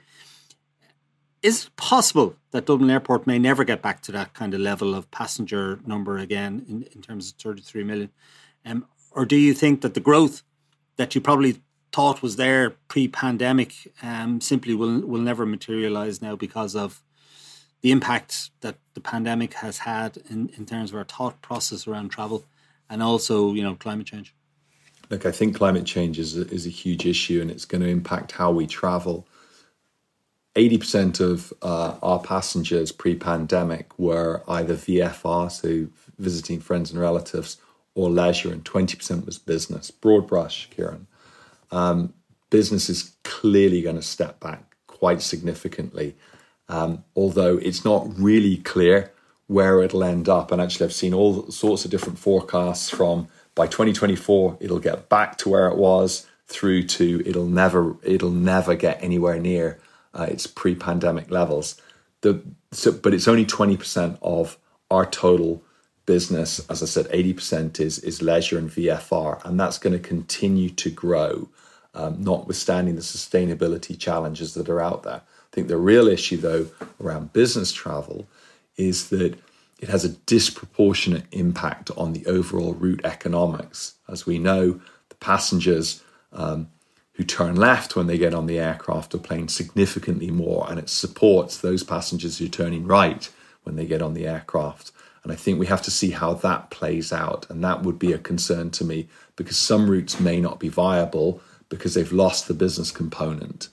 is 1.44 1.66
it 1.66 1.76
possible 1.76 2.36
that 2.52 2.66
Dublin 2.66 2.90
Airport 2.90 3.28
may 3.28 3.40
never 3.40 3.64
get 3.64 3.82
back 3.82 4.02
to 4.02 4.12
that 4.14 4.34
kind 4.34 4.54
of 4.54 4.60
level 4.60 4.96
of 4.96 5.10
passenger 5.12 5.80
number 5.86 6.18
again 6.18 6.66
in, 6.68 6.84
in 6.94 7.02
terms 7.02 7.32
of 7.32 7.38
33 7.38 7.84
million? 7.84 8.10
Um, 8.66 8.86
or 9.12 9.26
do 9.26 9.36
you 9.36 9.54
think 9.54 9.82
that 9.82 9.94
the 9.94 10.00
growth 10.00 10.44
that 10.98 11.16
you 11.16 11.22
probably 11.22 11.62
thought 11.92 12.22
was 12.22 12.36
there 12.36 12.72
pre-pandemic 12.88 13.74
um, 14.04 14.42
simply 14.42 14.76
will 14.76 15.02
will 15.02 15.22
never 15.22 15.46
materialize 15.46 16.22
now 16.22 16.36
because 16.36 16.76
of 16.76 17.02
the 17.82 17.92
impact 17.92 18.50
that 18.62 18.76
the 18.94 19.00
pandemic 19.00 19.54
has 19.56 19.80
had 19.80 20.18
in, 20.30 20.50
in 20.58 20.66
terms 20.66 20.92
of 20.92 20.98
our 20.98 21.04
thought 21.06 21.42
process 21.42 21.88
around 21.88 22.10
travel 22.10 22.46
and 22.90 23.02
also 23.02 23.54
you 23.54 23.64
know 23.64 23.76
climate 23.76 24.06
change 24.06 24.36
look 25.10 25.26
i 25.26 25.32
think 25.32 25.56
climate 25.56 25.86
change 25.86 26.20
is 26.20 26.38
a, 26.38 26.48
is 26.50 26.66
a 26.66 26.70
huge 26.70 27.06
issue 27.06 27.40
and 27.42 27.50
it's 27.50 27.66
going 27.66 27.82
to 27.82 27.88
impact 27.88 28.32
how 28.34 28.52
we 28.52 28.68
travel 28.68 29.26
80% 30.58 31.20
of 31.20 31.54
uh, 31.62 31.98
our 32.02 32.20
passengers 32.20 32.92
pre-pandemic 32.92 33.98
were 34.00 34.44
either 34.48 34.76
vfr 34.76 35.52
so 35.52 35.88
visiting 36.18 36.60
friends 36.60 36.92
and 36.92 37.00
relatives 37.00 37.58
or 37.96 38.10
leisure 38.10 38.52
and 38.52 38.64
20% 38.66 39.26
was 39.26 39.38
business 39.38 39.92
broad 39.92 40.28
brush 40.28 40.70
Ciarán 40.76 41.06
um, 41.72 42.14
business 42.50 42.90
is 42.90 43.16
clearly 43.24 43.82
going 43.82 43.96
to 43.96 44.02
step 44.02 44.40
back 44.40 44.76
quite 44.88 45.22
significantly 45.22 46.16
um, 46.70 47.04
although 47.16 47.58
it's 47.58 47.86
not 47.86 48.08
really 48.18 48.58
clear 48.58 49.14
where 49.48 49.82
it'll 49.82 50.04
end 50.04 50.30
up. 50.30 50.52
And 50.52 50.62
actually, 50.62 50.86
I've 50.86 50.94
seen 50.94 51.14
all 51.14 51.50
sorts 51.50 51.86
of 51.86 51.92
different 51.92 52.20
forecasts 52.20 52.90
from 52.90 53.28
by 53.56 53.66
2024 53.66 54.58
it'll 54.60 54.80
get 54.80 55.10
back 55.10 55.36
to 55.40 55.50
where 55.50 55.68
it 55.68 55.78
was 55.78 56.28
through 56.46 56.84
to 56.84 57.24
it'll 57.26 57.48
never 57.48 57.98
it'll 58.04 58.30
never 58.30 58.76
get 58.76 59.02
anywhere 59.04 59.40
near 59.40 59.80
uh, 60.18 60.24
its 60.24 60.48
pre-pandemic 60.48 61.32
levels. 61.32 61.80
The 62.22 62.42
so, 62.72 62.92
but 62.92 63.14
it's 63.14 63.28
only 63.28 63.46
20% 63.46 64.18
of 64.22 64.58
our 64.92 65.06
total 65.06 65.64
business. 66.06 66.60
As 66.70 66.82
I 66.82 66.88
said, 66.88 67.06
80% 67.08 67.80
is 67.80 68.00
is 68.00 68.22
leisure 68.22 68.58
and 68.58 68.70
VFR, 68.70 69.46
and 69.46 69.60
that's 69.60 69.78
going 69.78 69.94
to 69.94 70.00
continue 70.00 70.70
to 70.72 70.90
grow, 70.90 71.50
um, 71.94 72.22
notwithstanding 72.22 72.96
the 72.96 73.02
sustainability 73.02 73.98
challenges 73.98 74.54
that 74.56 74.68
are 74.68 74.82
out 74.82 75.04
there. 75.04 75.22
I 75.22 75.56
think 75.56 75.68
the 75.68 75.78
real 75.78 76.08
issue, 76.08 76.38
though, 76.38 76.68
around 77.00 77.34
business 77.34 77.72
travel 77.72 78.28
is 78.76 79.10
that 79.10 79.38
it 79.80 79.90
has 79.90 80.04
a 80.04 80.10
disproportionate 80.10 81.26
impact 81.32 81.92
on 81.96 82.14
the 82.14 82.26
overall 82.26 82.74
route 82.74 83.02
economics. 83.04 83.96
As 84.10 84.26
we 84.26 84.40
know, 84.40 84.82
the 85.10 85.16
passengers 85.16 86.04
um, 86.34 86.70
who 87.18 87.24
turn 87.24 87.56
left 87.56 87.96
when 87.96 88.06
they 88.06 88.18
get 88.18 88.36
on 88.36 88.46
the 88.46 88.60
aircraft 88.60 89.16
are 89.16 89.20
paying 89.20 89.48
significantly 89.48 90.30
more, 90.30 90.68
and 90.70 90.78
it 90.78 90.88
supports 90.88 91.58
those 91.58 91.84
passengers 91.84 92.38
who 92.38 92.46
are 92.46 92.50
turning 92.50 92.86
right 92.86 93.30
when 93.64 93.76
they 93.76 93.88
get 93.88 94.04
on 94.04 94.14
the 94.14 94.28
aircraft. 94.28 94.92
And 95.24 95.32
I 95.32 95.36
think 95.36 95.60
we 95.60 95.66
have 95.66 95.82
to 95.82 95.92
see 95.92 96.12
how 96.12 96.36
that 96.36 96.70
plays 96.70 97.12
out. 97.12 97.50
And 97.50 97.64
that 97.64 97.82
would 97.82 97.98
be 97.98 98.14
a 98.14 98.20
concern 98.20 98.70
to 98.72 98.86
me 98.86 99.10
because 99.36 99.58
some 99.58 99.90
routes 99.90 100.20
may 100.20 100.40
not 100.40 100.60
be 100.60 100.70
viable 100.70 101.42
because 101.70 101.96
they've 101.96 102.14
lost 102.14 102.48
the 102.48 102.54
business 102.54 102.92
component. 102.92 103.70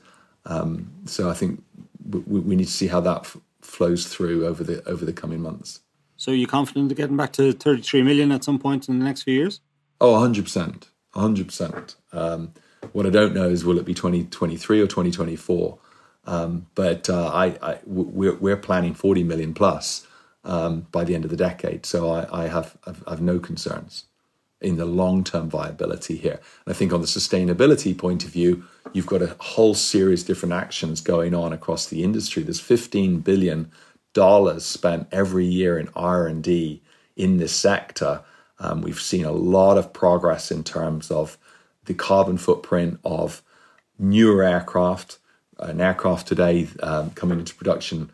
Um, 0.47 0.91
so 1.05 1.29
I 1.29 1.35
think 1.35 1.63
we, 2.09 2.41
we, 2.41 2.57
need 2.57 2.65
to 2.67 2.73
see 2.73 2.89
how 2.89 3.01
that 3.01 3.21
f- 3.21 3.37
flows 3.61 4.07
through 4.07 4.47
over 4.47 4.65
the 4.65 4.83
over 4.89 5.05
the 5.05 5.13
coming 5.13 5.41
months. 5.41 5.81
So 6.17 6.33
you're 6.33 6.49
confident 6.49 6.91
of 6.91 6.97
getting 6.97 7.17
back 7.17 7.33
to 7.35 7.53
33 7.53 8.03
million 8.03 8.33
at 8.33 8.43
some 8.43 8.59
point 8.59 8.89
in 8.89 8.99
the 8.99 9.05
next 9.05 9.23
few 9.23 9.35
years? 9.35 9.61
Oh, 10.01 10.15
100%. 10.15 10.89
100%. 11.15 11.95
Um, 12.13 12.53
what 12.93 13.07
I 13.07 13.11
don't 13.11 13.35
know 13.35 13.49
is 13.49 13.65
will 13.65 13.79
it 13.79 13.85
be 13.85 13.95
2023 13.95 14.81
or 14.81 14.87
2024? 14.87 15.79
Um, 16.27 16.67
but 16.75 17.11
uh, 17.11 17.29
I, 17.29 17.57
I, 17.61 17.79
we're, 17.85 18.35
we're 18.35 18.57
planning 18.57 18.95
40 18.95 19.25
million 19.25 19.55
plus 19.55 20.07
um, 20.45 20.87
by 20.91 21.05
the 21.05 21.15
end 21.15 21.25
of 21.25 21.31
the 21.31 21.37
decade. 21.37 21.87
So 21.87 22.11
I, 22.11 22.45
I 22.45 22.49
have 22.49 22.77
I've, 22.87 23.03
I've 23.07 23.21
no 23.21 23.39
concerns 23.39 24.05
in 24.61 24.77
the 24.77 24.87
long 24.87 25.23
term 25.23 25.49
viability 25.49 26.17
here. 26.17 26.41
And 26.65 26.75
I 26.75 26.77
think 26.77 26.93
on 26.93 27.01
the 27.01 27.07
sustainability 27.07 27.97
point 27.97 28.25
of 28.25 28.31
view, 28.31 28.65
you've 28.93 29.07
got 29.07 29.23
a 29.23 29.37
whole 29.39 29.75
series 29.75 30.23
of 30.23 30.29
different 30.29 30.55
actions 30.55 31.01
going 31.01 31.35
on 31.35 31.53
across 31.53 31.87
the 31.87 32.03
industry. 32.03 32.43
There's 32.43 32.61
15 32.61 33.21
billion 33.21 33.71
dollars 34.15 34.65
spent 34.65 35.09
every 35.13 35.45
year 35.45 35.79
in 35.79 35.89
R 35.95 36.27
and 36.27 36.43
D 36.43 36.83
in 37.17 37.37
this 37.37 37.55
sector. 37.55 38.23
Um, 38.59 38.81
we've 38.81 39.01
seen 39.01 39.25
a 39.25 39.33
lot 39.33 39.77
of 39.77 39.93
progress 39.93 40.51
in 40.51 40.65
terms 40.65 41.11
of 41.11 41.37
the 41.87 41.95
carbon 41.95 42.39
footprint 42.39 42.99
of 43.05 43.43
newer 43.99 44.43
aircraft. 44.43 45.19
An 45.59 45.81
aircraft 45.81 46.27
today 46.27 46.69
um, 46.83 47.11
coming 47.11 47.39
into 47.39 47.55
production 47.55 48.11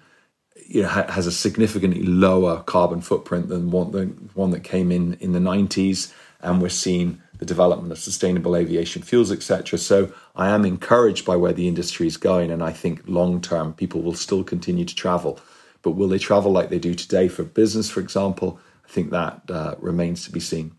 you 0.66 0.82
know, 0.82 0.88
has 0.88 1.26
a 1.26 1.32
significantly 1.32 2.02
lower 2.02 2.62
carbon 2.62 3.00
footprint 3.00 3.48
than 3.48 3.70
one, 3.70 3.90
the 3.92 4.06
one 4.34 4.50
that 4.50 4.62
came 4.62 4.92
in 4.92 5.14
in 5.14 5.32
the 5.32 5.38
90s 5.38 6.12
and 6.42 6.62
we're 6.62 6.68
seeing 6.68 7.20
the 7.38 7.46
development 7.46 7.92
of 7.92 7.98
sustainable 7.98 8.56
aviation 8.56 9.02
fuels, 9.02 9.32
etc. 9.32 9.78
So 9.78 10.12
I 10.36 10.50
am 10.50 10.64
encouraged 10.64 11.24
by 11.24 11.36
where 11.36 11.52
the 11.52 11.68
industry 11.68 12.06
is 12.06 12.16
going, 12.16 12.50
and 12.50 12.62
I 12.62 12.72
think 12.72 13.02
long 13.06 13.40
term 13.40 13.72
people 13.72 14.02
will 14.02 14.14
still 14.14 14.44
continue 14.44 14.84
to 14.84 14.94
travel. 14.94 15.40
But 15.82 15.92
will 15.92 16.08
they 16.08 16.18
travel 16.18 16.52
like 16.52 16.68
they 16.68 16.78
do 16.78 16.94
today 16.94 17.28
for 17.28 17.42
business, 17.42 17.90
for 17.90 18.00
example? 18.00 18.60
I 18.84 18.88
think 18.88 19.10
that 19.10 19.42
uh, 19.48 19.74
remains 19.78 20.24
to 20.24 20.32
be 20.32 20.40
seen. 20.40 20.72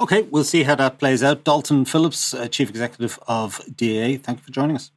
Okay, 0.00 0.22
we'll 0.22 0.44
see 0.44 0.64
how 0.64 0.74
that 0.74 0.98
plays 0.98 1.22
out. 1.22 1.44
Dalton 1.44 1.84
Phillips, 1.84 2.34
uh, 2.34 2.48
Chief 2.48 2.68
Executive 2.68 3.18
of 3.28 3.60
DAA, 3.76 4.20
thank 4.20 4.38
you 4.38 4.44
for 4.44 4.50
joining 4.50 4.76
us. 4.76 4.90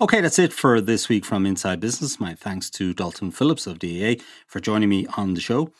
Okay, 0.00 0.20
that's 0.20 0.38
it 0.38 0.52
for 0.52 0.80
this 0.80 1.08
week 1.08 1.24
from 1.24 1.46
Inside 1.46 1.78
Business. 1.78 2.18
My 2.18 2.34
thanks 2.34 2.70
to 2.70 2.94
Dalton 2.94 3.30
Phillips 3.30 3.66
of 3.66 3.78
DAA 3.78 4.20
for 4.46 4.58
joining 4.58 4.88
me 4.88 5.06
on 5.16 5.34
the 5.34 5.40
show. 5.40 5.70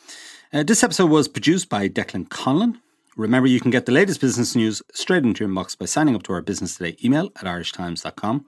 Uh, 0.53 0.63
this 0.63 0.83
episode 0.83 1.09
was 1.09 1.27
produced 1.27 1.69
by 1.69 1.89
Declan 1.89 2.27
Conlon. 2.29 2.79
Remember, 3.17 3.47
you 3.47 3.59
can 3.59 3.71
get 3.71 3.85
the 3.85 3.91
latest 3.91 4.21
business 4.21 4.55
news 4.55 4.81
straight 4.93 5.23
into 5.23 5.43
your 5.43 5.53
inbox 5.53 5.77
by 5.77 5.85
signing 5.85 6.15
up 6.15 6.23
to 6.23 6.33
our 6.33 6.41
Business 6.41 6.77
Today 6.77 6.95
email 7.03 7.31
at 7.37 7.45
irishtimes.com. 7.45 8.45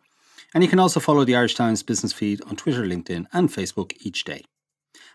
And 0.53 0.63
you 0.63 0.69
can 0.69 0.79
also 0.79 0.99
follow 0.99 1.25
the 1.25 1.35
Irish 1.35 1.55
Times 1.55 1.83
business 1.83 2.13
feed 2.13 2.41
on 2.43 2.55
Twitter, 2.55 2.83
LinkedIn, 2.83 3.25
and 3.33 3.49
Facebook 3.49 3.93
each 4.01 4.23
day. 4.23 4.43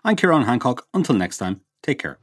I'm 0.04 0.16
Ciarán 0.16 0.44
Hancock. 0.44 0.86
Until 0.92 1.14
next 1.14 1.38
time, 1.38 1.60
take 1.82 2.00
care. 2.00 2.18